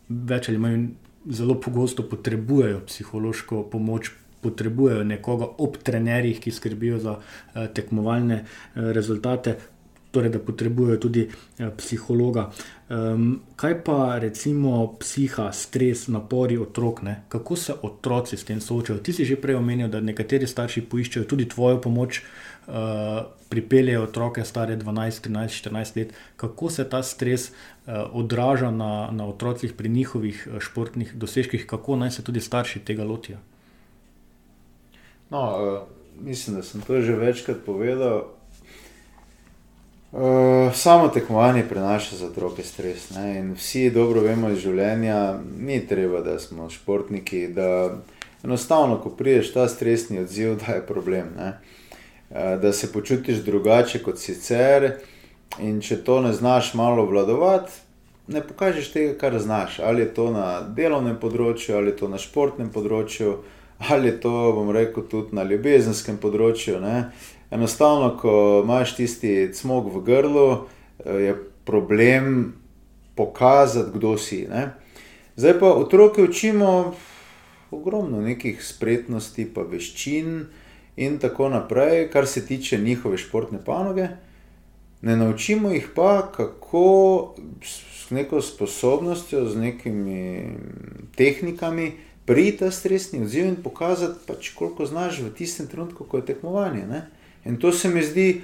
[0.10, 0.90] več ali manj
[1.32, 4.12] zelo pogosto potrebujejo psihološko pomoč.
[4.42, 9.56] Potrebujejo nekoga ob trenerjih, ki skrbijo za uh, tekmovalne uh, rezultate,
[10.12, 12.50] torej da potrebujejo tudi uh, psihologa.
[12.90, 17.22] Um, kaj pa recimo psiha, stres, napori otrok, ne?
[17.30, 19.00] kako se otroci s tem soočajo?
[19.00, 22.20] Ti si že prej omenil, da nekateri starši poiščejo tudi tvojo pomoč,
[22.68, 26.14] uh, pripeljejo otroke stare 12, 13, 14 let.
[26.36, 32.12] Kako se ta stres uh, odraža na, na otrocih pri njihovih športnih dosežkih, kako naj
[32.12, 33.38] se tudi starši tega lotijo?
[35.30, 35.80] No, uh,
[36.20, 38.41] mislim, da sem to že večkrat povedal.
[40.12, 43.10] Uh, samo tekmovanje prenaša za otroke stres.
[43.10, 43.40] Ne?
[43.40, 47.96] In vsi dobro vemo iz življenja, ni treba, da smo športniki, da
[48.44, 51.32] enostavno, ko prideš ta stresni odziv, da je problem.
[51.38, 51.54] Ne?
[52.32, 54.92] Eh, da se počutiš drugače kot sicer,
[55.60, 57.72] in če to ne znaš malo vladovati,
[58.28, 59.80] ne pokažeš tega, kar znaš.
[59.80, 63.38] Ali je to na delovnem področju, ali je to na športnem področju,
[63.90, 66.80] ali je to, bom rekel, tudi na ljubezenskem področju.
[66.82, 67.12] Ne?
[67.52, 70.48] Enostavno, ko imaš tisti cmog v grlu,
[71.06, 72.54] eh, je problem
[73.16, 74.46] pokazati, kdo si.
[74.50, 74.72] Ne?
[75.36, 76.94] Zdaj pa otroke učimo
[77.72, 80.46] ogromno nekih spretnosti, pa veščin
[80.98, 84.08] in tako naprej, kar se tiče njihove športne panoge.
[85.02, 90.54] Ne naučimo jih pa, kako s neko sposobnostjo, z nekimi
[91.16, 91.92] tehnikami
[92.26, 96.86] priti ta stresni odziv in pokazati, pač, koliko znaš v tistem trenutku, ko je tekmovanje.
[96.88, 97.06] Ne?
[97.46, 98.42] In to se mi zdi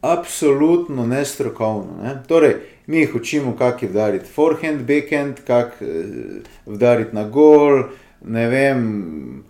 [0.00, 2.02] absolutno nestrokovno.
[2.02, 2.22] Ne?
[2.28, 6.04] Torej, mi jih učimo, kako je vdariti forehand, backhand, kako eh,
[6.66, 7.82] vdariti na gol,
[8.24, 9.44] ne vem,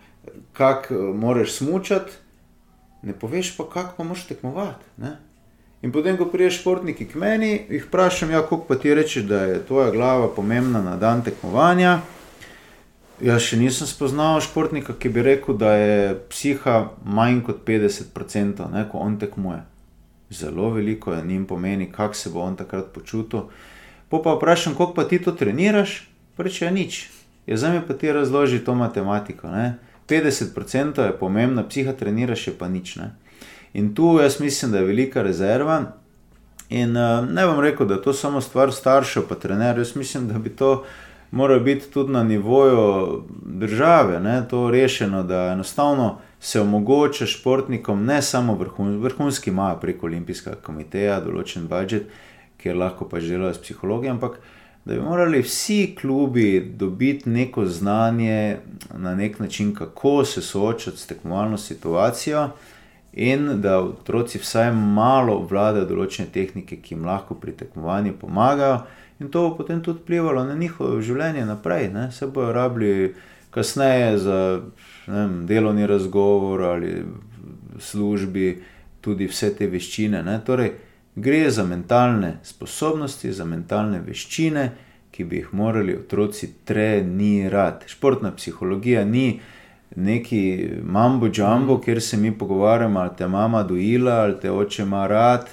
[0.53, 2.13] kako eh, moraš smučati,
[3.03, 4.85] ne poveš pa, kako pa moraš tekmovati.
[4.97, 5.17] Ne?
[5.83, 9.45] In potem, ko priješ športniki k meni, jih vprašam, ja, kako pa ti rečeš, da
[9.45, 12.01] je tvoja glava pomembna na dan tekmovanja.
[13.21, 18.87] Jaz še nisem spoznal športnika, ki bi rekel, da je psiha manj kot 50%, ne,
[18.89, 19.61] ko on tekmuje.
[20.33, 23.51] Zelo veliko je njim pomeni, kako se bo on takrat počutil.
[24.09, 27.11] Po pa vprašam, kako pa ti to treniraš, reče ja, nič.
[27.47, 29.51] Ja, zdaj mi pa ti razloži to matematiko.
[29.53, 29.75] Ne.
[30.09, 32.97] 50% je pomembna, psiha treniraš, pa nič.
[32.97, 33.13] Ne.
[33.73, 35.83] In tu jaz mislim, da je velika rezerva.
[36.71, 39.85] In uh, ne bom rekel, da je to samo stvar staršev, pa trenerjev.
[39.85, 40.85] Jaz mislim, da bi to
[41.31, 48.23] moralo biti tudi na nivoju države, ne, to rešeno, da enostavno se omogoča športnikom, ne
[48.23, 52.09] samo vrhun, vrhunski, imajo preko Olimpijskega komiteja določen budžet,
[52.61, 54.41] kjer lahko pač delajo s psihologijo, ampak
[54.85, 58.57] da bi morali vsi klubi dobiti neko znanje
[58.97, 62.49] na nek način, kako se soočati s tekmovalno situacijo
[63.13, 68.81] in da otroci vsaj malo obvladajo določene tehnike, ki jim lahko pri tekmovanju pomagajo,
[69.21, 71.89] in to bo potem tudi vplivalo na njihovo življenje naprej.
[71.93, 72.11] Ne?
[72.13, 73.15] Se bojo rabili
[73.51, 74.61] kasneje za
[75.07, 77.05] vem, delovni razgovor ali
[77.79, 78.63] službi,
[79.01, 80.23] tudi vse te veščine.
[80.23, 80.41] Ne?
[80.45, 80.73] Torej,
[81.15, 84.71] gre za mentalne sposobnosti, za mentalne veščine,
[85.11, 87.89] ki bi jih morali otroci trenirati.
[87.91, 89.41] Športna psihologija ni
[89.97, 91.81] neki mambo mm.
[91.85, 95.49] kjer se mi pogovarjamo, ali te mama dojila, ali te oče ima rad.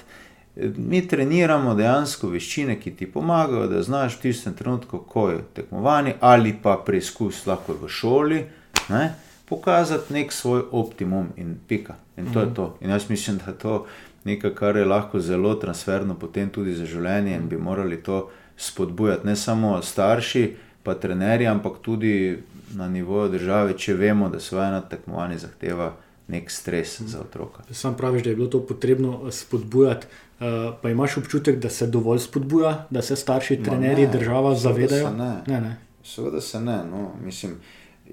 [0.76, 6.16] Mi treniramo dejansko veščine, ki ti pomagajo, da znaš v tistem trenutku, ko je tekmovanje
[6.20, 8.40] ali pa preizkus, lahko v šoli,
[8.88, 9.14] ne,
[9.48, 11.94] pokazati nek svoj optimum in pika.
[12.16, 12.42] In to mm.
[12.42, 12.66] je to.
[12.80, 13.86] In jaz mislim, da je to
[14.24, 19.26] nekaj, kar je lahko zelo transferno potem tudi za življenje in bi morali to spodbujati
[19.26, 22.38] ne samo starši, pa trenerji, ampak tudi
[22.74, 25.92] na nivoju države, če vemo, da svoje na tekmovanje zahteva
[26.28, 27.62] nek stres za otroka.
[27.72, 30.06] Sam praviš, da je bilo to potrebno eh, spodbujati.
[30.38, 30.46] Uh,
[30.82, 35.08] pa imaš občutek, da se dovolj spodbuja, da se starši, trenerji, ne, država zavedajo?
[35.08, 35.34] Se ne.
[35.46, 35.76] Ne, ne.
[36.04, 36.76] Seveda se ne.
[36.90, 37.56] No, mislim,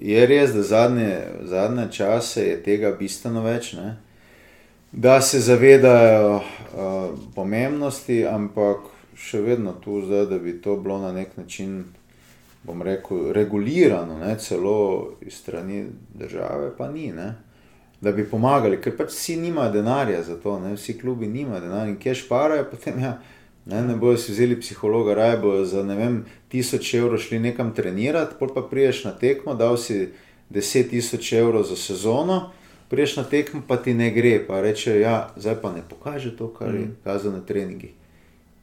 [0.00, 3.96] je res, da zadnje, zadnje čase je tega bistveno več, ne?
[4.92, 6.42] da se zavedajo uh,
[7.34, 11.84] pomembnosti, ampak še vedno tu zdaj, da bi to bilo na nek način
[12.66, 17.34] bom rekel, regulirano, ne, celo iz strani države, pa ni, ne,
[18.00, 21.92] da bi pomagali, ker pač vsi nimajo denarja za to, ne, vsi klubi nimajo denarja
[21.92, 23.16] in kje šparajo, potem ja,
[23.66, 26.20] ne, ne bojo si vzeli psihologa, raje bojo za ne vem,
[26.52, 30.12] tisoč evrov šli nekam trenirati, pol pa priješ na tekmo, dal si
[30.50, 32.52] deset tisoč evrov za sezono.
[32.86, 36.36] Priješ na tekmo, pa ti ne gre, pa reče, da ja, zdaj pa ne pokaže
[36.36, 36.92] to, kar je mm.
[37.04, 37.90] kazalo na treningih.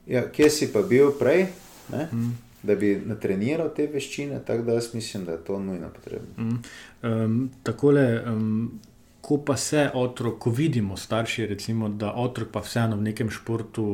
[0.08, 1.50] Ja, kje si pa bil prej?
[1.92, 2.32] Mm
[2.64, 6.28] da bi natreniral te veščine, tako da jaz mislim, da je to nujno potrebno.
[6.38, 6.60] Mm.
[7.04, 8.80] Um, takole, um,
[9.24, 13.86] ko pa se otrok, ko vidimo starši, recimo, da otrok pa vseeno v nekem športu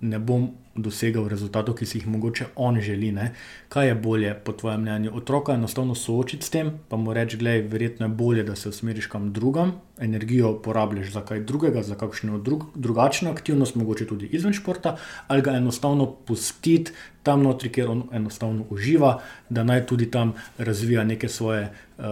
[0.00, 3.10] ne bom dosegal rezultatov, ki si jih mogoče on želi.
[3.12, 3.32] Ne?
[3.68, 7.50] Kaj je bolje, po tvojem mnenju, otroka enostavno soočiti s tem, pa mu reči, da
[7.50, 12.38] je verjetno bolje, da se usmeriš kam drugam, energijo porabiš za kaj drugega, za kakšno
[12.38, 14.96] drug, drugačno aktivnost, mogoče tudi izven športa,
[15.26, 16.92] ali ga enostavno pustiti
[17.22, 21.68] tam notri, kjer on enostavno uživa, da naj tudi tam razvija neke svoje
[21.98, 22.04] uh,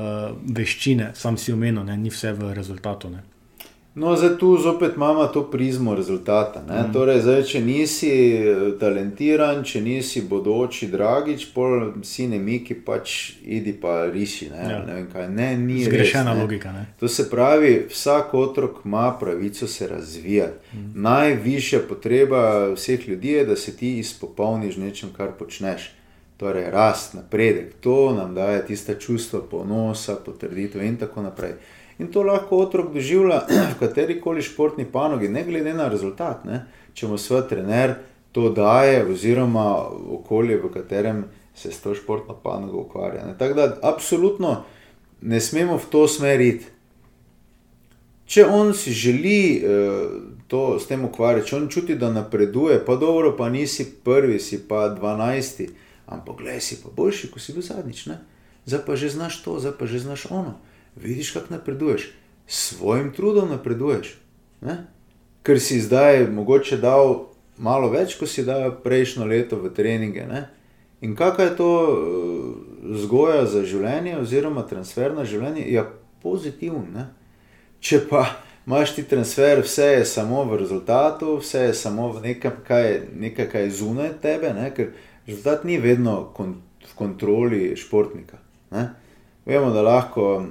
[0.45, 3.11] veščine, sam si omenil, ni vse v rezultatu.
[3.11, 3.23] Ne?
[3.95, 6.63] No, zdaj tu zopet imamo to prizmo rezultata.
[6.63, 6.93] Mm.
[6.93, 13.33] Torej, zdaj, če nisi eh, talentiran, če nisi bodoči, dragič, pol si ne miki, pač
[13.43, 14.51] idi pa riši.
[14.53, 14.71] Ne?
[14.71, 14.79] Ja.
[14.87, 15.51] Ne kaj, ne,
[15.85, 16.73] Zgrešena res, logika.
[16.73, 16.87] Ne?
[17.01, 20.77] To se pravi, vsak otrok ima pravico se razvijati.
[20.77, 21.03] Mm.
[21.03, 25.95] Najvišja potreba vseh ljudi je, da se ti izpopolniš nečem, kar počneš.
[26.39, 31.57] torej rast, napredek, to nam daje tiste čustva ponosa, potrditev in tako naprej.
[31.99, 36.45] In to lahko otrok doživlja v kateri koli športni panogi, ne glede na rezultat.
[36.45, 36.63] Ne?
[36.95, 37.97] Če mu svoj trener
[38.33, 39.67] to daje, oziroma
[40.19, 41.25] okolje, v katerem
[41.55, 43.27] se s to športno panogo ukvarja.
[43.27, 43.35] Ne?
[43.39, 44.63] Tako da, absolutno
[45.21, 46.71] ne smemo v to smer iti.
[48.29, 50.19] Če on si želi uh,
[50.53, 54.61] to s tem ukvarjati, če on čuti, da napreduje, pa dobro, pa nisi prvi, si
[54.69, 55.71] pa dvanajsti,
[56.13, 58.05] ampak gledaj si pa boljši, kot si bil zadnjič.
[58.13, 58.19] Ne?
[58.69, 60.59] Zdaj pa že znaš to, zdaj pa že znaš ono.
[61.03, 62.11] Vidiš, kako napreduješ,
[62.47, 64.15] s svojim trudom napreduješ.
[64.61, 64.85] Ne?
[65.43, 67.29] Ker si zdaj mogoče dal
[67.59, 70.27] malo več, kot si dal prejšnjo leto v treninge.
[70.27, 70.49] Ne?
[71.01, 72.57] In kakšna je to uh,
[72.97, 75.87] vzgoja za življenje, oziroma transfer na življenje, je ja,
[76.23, 77.09] pozitivna.
[77.79, 78.25] Če pa
[78.67, 82.97] imaš ti transfer, vse je samo v rezultatu, vse je samo v nekem, kar je,
[83.15, 84.73] nekaj, kar je zunaj tebe, ne?
[84.75, 84.91] ker
[85.29, 88.43] rezultat ni vedno kon, v kontroli športnika.
[88.75, 88.89] Ne?
[89.47, 90.49] Vemo, da lahko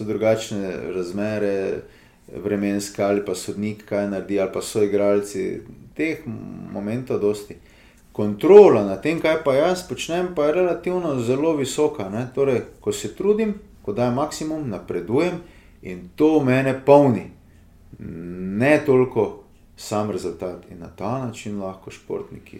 [0.00, 1.82] so drugačne razmere,
[2.44, 5.60] vremenske ali pa sodnik, kaj naredi, ali pa so igralci.
[5.94, 6.22] Teh
[6.72, 7.56] momentov dosti.
[8.12, 12.08] Kontrola nad tem, kaj pa jaz počnem, pa je relativno zelo visoka.
[12.34, 15.42] Torej, ko se trudim, ko dajem maksimum, napredujem.
[15.82, 17.30] In to mene polni,
[17.98, 19.44] ne toliko
[19.76, 20.64] sam rezultat.
[20.70, 22.58] In na ta način lahko športniki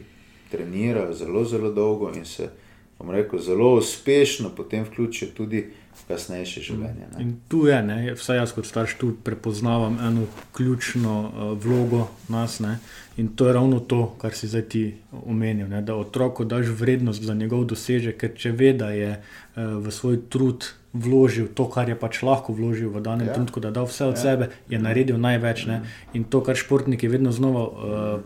[0.51, 2.51] trenirajo zelo, zelo dolgo in se,
[2.99, 7.09] bom rekel, zelo uspešno potem vključijo tudi v kasnejše življenje.
[7.13, 7.23] Ne.
[7.23, 10.27] In tu je, ne, vsaj jaz kot starš tu prepoznavam eno
[10.57, 12.61] ključno uh, vlogo nas.
[12.61, 12.79] Ne,
[13.21, 14.83] in to je ravno to, kar si zdaj ti
[15.27, 19.77] omenil, ne, da otroku daš vrednost za njegov dosežek, ker če ve, da je uh,
[19.85, 23.35] v svoj trud vložil to, kar je pač lahko vložil v danem ja.
[23.37, 24.23] trenutku, da je dal vse od ja.
[24.23, 25.67] sebe, je naredil največ.
[25.69, 25.77] Ne?
[26.17, 27.75] In to, kar športniki vedno znova uh,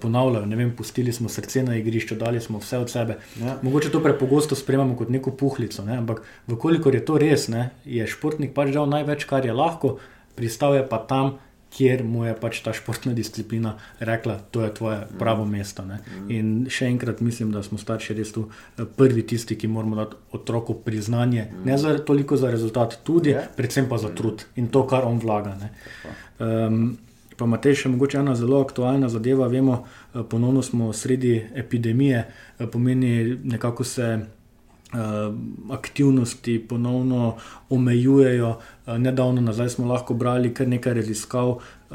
[0.00, 3.18] ponavljajo, ne vem, pustili smo srce na igrišču, dali smo vse od sebe.
[3.42, 3.58] Ja.
[3.66, 5.98] Mogoče to prepogosto sprejemamo kot neko puhlico, ne?
[6.04, 6.22] ampak
[6.54, 7.72] vkolikor je to res, ne?
[7.84, 9.98] je športnik pač dal največ, kar je lahko,
[10.38, 11.36] pristal je pa tam,
[11.74, 15.84] kjer mu je pač ta športna disciplina rekla, da je tvoje pravo mesto.
[15.86, 15.98] Ne.
[16.30, 20.20] In še enkrat mislim, da smo starši res tu eh, prvi tisti, ki moramo dati
[20.38, 25.08] otroku priznanje, ne za, toliko za rezultat, tudi, predvsem pa za trud in to, kar
[25.08, 25.56] on vlaga.
[26.38, 26.94] Um,
[27.38, 29.50] pa Matej, še mogoče ena zelo aktualna zadeva.
[29.50, 34.14] Vemo, eh, ponovno smo sredi epidemije, eh, pomeni nekako se.
[34.94, 35.32] Eh,
[35.70, 37.36] aktivnosti ponovno
[37.70, 38.58] omejujejo.
[38.86, 41.56] Eh, nedavno nazaj smo lahko brali kar nekaj raziskav,
[41.90, 41.94] eh,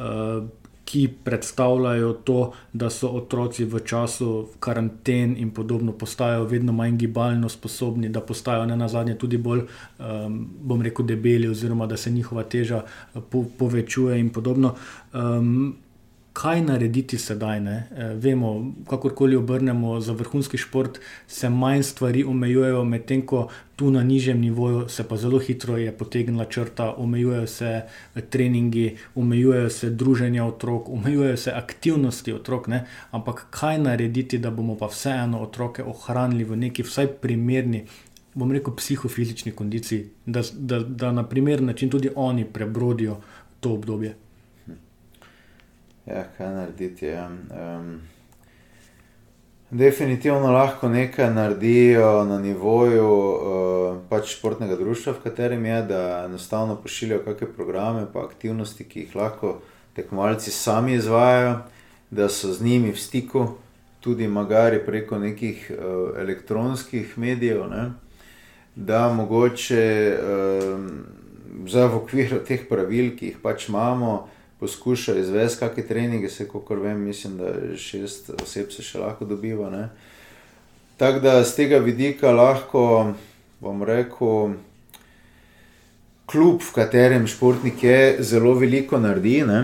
[0.85, 7.49] ki predstavljajo to, da so otroci v času karanten in podobno postajajo vedno manj gibalno
[7.49, 9.61] sposobni, da postajajo ne na zadnje tudi bolj,
[10.61, 12.81] bom rekel, debeli, oziroma da se njihova teža
[13.57, 14.75] povečuje in podobno
[16.33, 17.57] kaj narediti sedaj.
[17.59, 17.83] E,
[18.15, 24.39] vemo, kakorkoli obrnemo za vrhunski šport, se manj stvari omejujejo, medtem ko tu na nižjem
[24.41, 27.81] nivoju se pa zelo hitro je potegnila črta, omejujejo se
[28.15, 32.67] e, treningi, omejujejo se druženja otrok, omejujejo se aktivnosti otrok.
[32.67, 32.85] Ne?
[33.11, 37.85] Ampak kaj narediti, da bomo pa vseeno otroke ohranili v neki vsaj primerni.
[38.33, 43.17] Bom rekel, psihofizični kondiciji, da, da, da na primer način tudi oni prebrodijo
[43.59, 44.15] to obdobje.
[46.09, 47.05] Ja, kaj narediti?
[47.05, 47.27] Ja.
[47.27, 48.01] Um,
[49.69, 56.75] definitivno lahko nekaj naredijo na nivoju uh, pač športnega društva, v katerem je, da enostavno
[56.81, 59.59] pošiljajo kakšne programe, pa aktivnosti, ki jih lahko
[59.93, 61.59] tekmovalci sami izvajajo,
[62.09, 63.45] da so z njimi v stiku,
[63.99, 67.67] tudi magari preko nekih uh, elektronskih medijev.
[67.69, 67.91] Ne?
[68.75, 69.85] Da mogoče
[70.17, 70.89] um,
[71.69, 74.25] v okviru teh pravil, ki jih pač imamo,
[74.59, 79.69] poskuša izvesti kakšne treninge, se kako vem, mislim, da šest oseb se še lahko dobiva.
[79.69, 79.89] Ne?
[80.97, 83.13] Tako da z tega vidika lahko,
[83.63, 84.57] bom rekel,
[86.29, 89.39] kljub, v katerem športnik je, zelo veliko naredi.
[89.47, 89.61] Ne?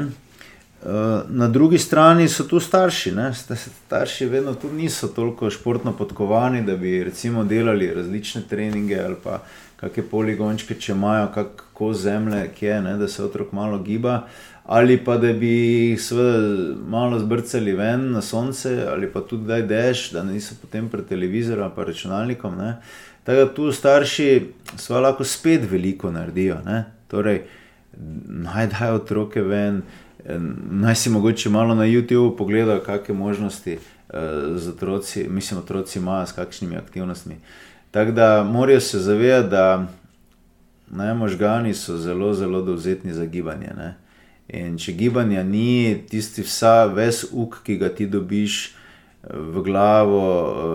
[0.85, 3.11] Eh, na drugi strani so tu starši.
[3.11, 3.33] Ne?
[3.35, 9.43] Starši vedno tudi niso toliko športno podkovani, da bi recimo delali različne treninge ali pa
[9.75, 12.97] kakšne poligončke, če imajo kako zemlje, kje, ne?
[12.97, 14.21] da se otrok malo giba.
[14.23, 15.99] Uh, ali pa da bi jih
[16.87, 21.05] malo zbrcali ven na sonce, ali pa tudi da je dež, da niso potem pred
[21.05, 22.57] televizorjem ali računalnikom.
[22.57, 22.77] Ne.
[23.23, 24.45] Tako da tu starši
[24.89, 26.57] lahko spet veliko naredijo.
[26.65, 26.85] Ne.
[27.07, 27.41] Torej,
[28.27, 29.81] naj dajo otroke ven,
[30.71, 34.19] naj si mogoče malo na YouTubu pogledajo, kakšne možnosti uh,
[34.57, 37.35] z otroci, mislim, otroci imajo s kakšnimi aktivnostmi.
[37.91, 39.87] Tako da morajo se zavedati, da
[40.91, 43.69] ne, možgani so zelo, zelo dovzetni za gibanje.
[43.77, 44.04] Ne.
[44.47, 48.75] In če gibanja ni, tisti vsa, ves uk, ki ga ti dobiš,
[49.25, 50.21] v glavo,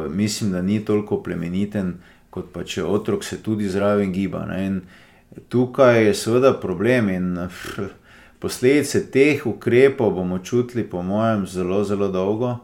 [0.06, 1.94] eh, mislim, da ni toliko plemeniten,
[2.30, 4.42] kot pa če otrok se tudi zraven giba.
[4.46, 4.66] Ne.
[4.66, 4.80] In
[5.48, 7.78] tukaj je seveda problem in pff,
[8.42, 12.56] posledice teh ukrepov bomo čutili, po mojem, zelo, zelo dolgo.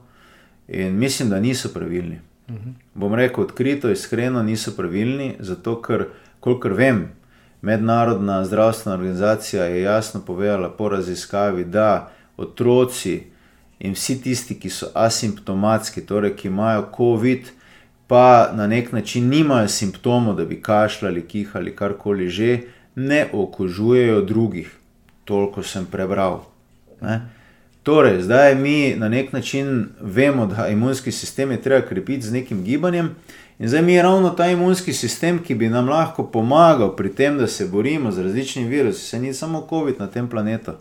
[0.69, 2.19] In mislim, da niso pravilni.
[2.49, 2.73] -huh.
[2.95, 6.07] Bom rekel odkrito, iskreno, niso pravilni, zato ker,
[6.41, 7.09] kolikor vem,
[7.67, 13.23] Mednarodna zdravstvena organizacija je jasno povedala po raziskavi, da otroci
[13.79, 17.49] in vsi tisti, ki so asimptomatski, torej ki imajo COVID,
[18.07, 22.59] pa na nek način nimajo simptomov, da bi kašljali, kihali, karkoli že,
[22.95, 24.71] ne okužujejo drugih.
[25.25, 26.45] Toliko sem prebral.
[27.03, 27.21] Ne?
[27.83, 32.63] Torej, zdaj mi na nek način vemo, da imunski sistem je treba krepiti z nekim
[32.65, 33.11] gibanjem.
[33.59, 37.39] In zdaj mi je ravno ta imunski sistem, ki bi nam lahko pomagal pri tem,
[37.39, 40.73] da se borimo z različnimi virusi, se ni samo COVID na tem planetu.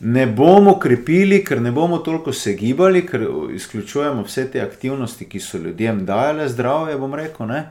[0.00, 5.40] Ne bomo krepili, ker ne bomo toliko se gibali, ker izključujemo vse te aktivnosti, ki
[5.40, 7.64] so ljudem dajale zdravje, bom rekel, ne?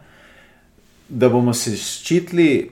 [1.10, 2.70] da bomo se ščitili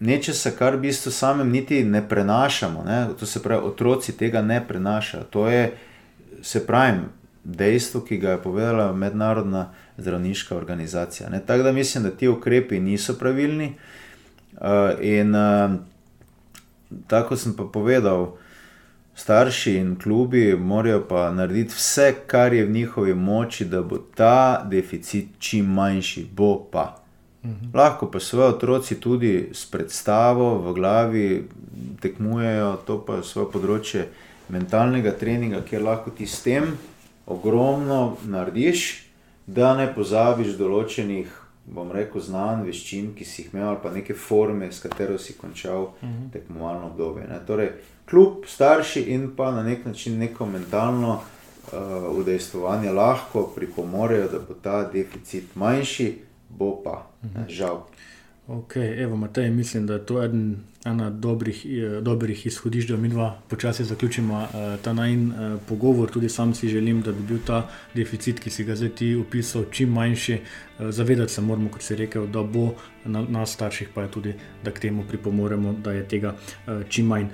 [0.00, 2.84] nečesa, kar v bistvu samem niti ne prenašamo.
[2.86, 3.08] Ne?
[3.18, 5.24] To se pravi, otroci tega ne prenašajo.
[5.34, 5.72] To je,
[6.42, 7.00] se pravi,
[7.44, 11.30] dejstvo, ki ga je povedala mednarodna zdravniška organizacija.
[11.46, 13.74] Tako da mislim, da ti ukrepi niso pravilni.
[14.60, 14.66] Uh,
[15.00, 15.70] in uh,
[17.06, 18.36] tako sem pa povedal,
[19.14, 24.64] starši in klubi morajo pa narediti vse, kar je v njihovi moči, da bo ta
[24.64, 26.96] deficit čim manjši, bo pa.
[27.44, 27.72] Uhum.
[27.74, 31.48] Lahko pa svoje otroci tudi s predstavo v glavi
[32.00, 34.08] tekmujejo, to pa je svoje področje
[34.48, 36.74] mentalnega treninga, kjer lahko ti s tem
[37.30, 39.06] ogromno narediš,
[39.46, 41.30] da ne pozabiš določenih,
[41.70, 45.36] bom rekel, znanj, veščin, ki si jih imel, ali pa neke forme, s katero si
[45.38, 46.12] končal uh mhm.
[46.12, 46.32] -huh.
[46.32, 47.26] tekmovalno obdobje.
[47.28, 47.38] Ne.
[47.46, 47.70] Torej,
[48.10, 54.54] kljub starši in pa na nek način neko mentalno uh, udejstvovanje lahko pripomorejo, da bo
[54.62, 56.18] ta deficit manjši,
[56.48, 57.34] bo pa, uh -huh.
[57.34, 57.50] ne, mhm.
[57.50, 57.86] žal.
[58.48, 63.08] Ok, evo, Matej, mislim, da je to eden ena dobrih, eh, dobrih izhodišč, da mi
[63.08, 66.10] dva počasi zaključimo eh, ta najn eh, pogovor.
[66.10, 69.64] Tudi sam si želim, da bi bil ta deficit, ki si ga zdaj ti opisal,
[69.70, 70.38] čim manjši.
[70.80, 72.70] Zavedati se moramo, kot si rekel, da bo
[73.04, 74.34] na nas starših, pa je tudi,
[74.64, 76.34] da k temu pripomoremo, da je tega
[76.88, 77.26] čim manj.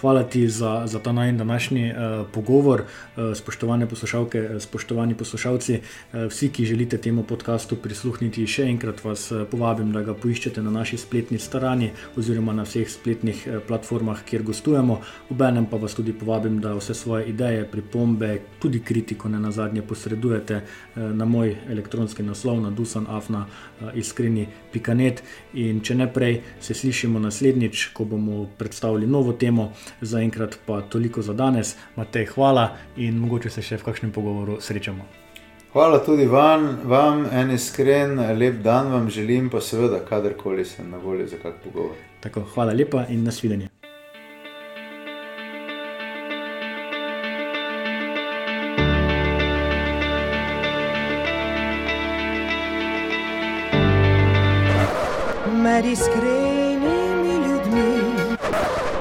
[0.00, 1.92] Hvala ti za, za ta najn današnji
[2.32, 2.82] pogovor,
[3.34, 5.80] spoštovane poslušalke, spoštovani poslušalci.
[6.28, 10.98] Vsi, ki želite temu podkastu prisluhniti, še enkrat vas povabim, da ga poiščete na naši
[10.98, 15.00] spletni strani oziroma na vseh spletnih eh, platformah, kjer gostujemo.
[15.30, 19.82] Obenem pa vas tudi povabim, da vse svoje ideje, pripombe, tudi kritiko ne na zadnje
[19.82, 25.07] posredujete eh, na moj elektronski naslov, na dusanafna eh, iskreni.net.
[25.54, 29.72] In če ne prej, se slišimo naslednjič, ko bomo predstavili novo temo.
[30.00, 31.76] Zaenkrat pa toliko za danes.
[31.96, 35.06] Matej, hvala in mogoče se še v kakšnem pogovoru srečamo.
[35.72, 40.98] Hvala tudi vam, vam en iskren, lep dan vam želim, pa seveda, kadarkoli sem na
[40.98, 41.96] voljo za kak pogovor.
[42.20, 43.77] Tako, hvala lepa in nasvidenje.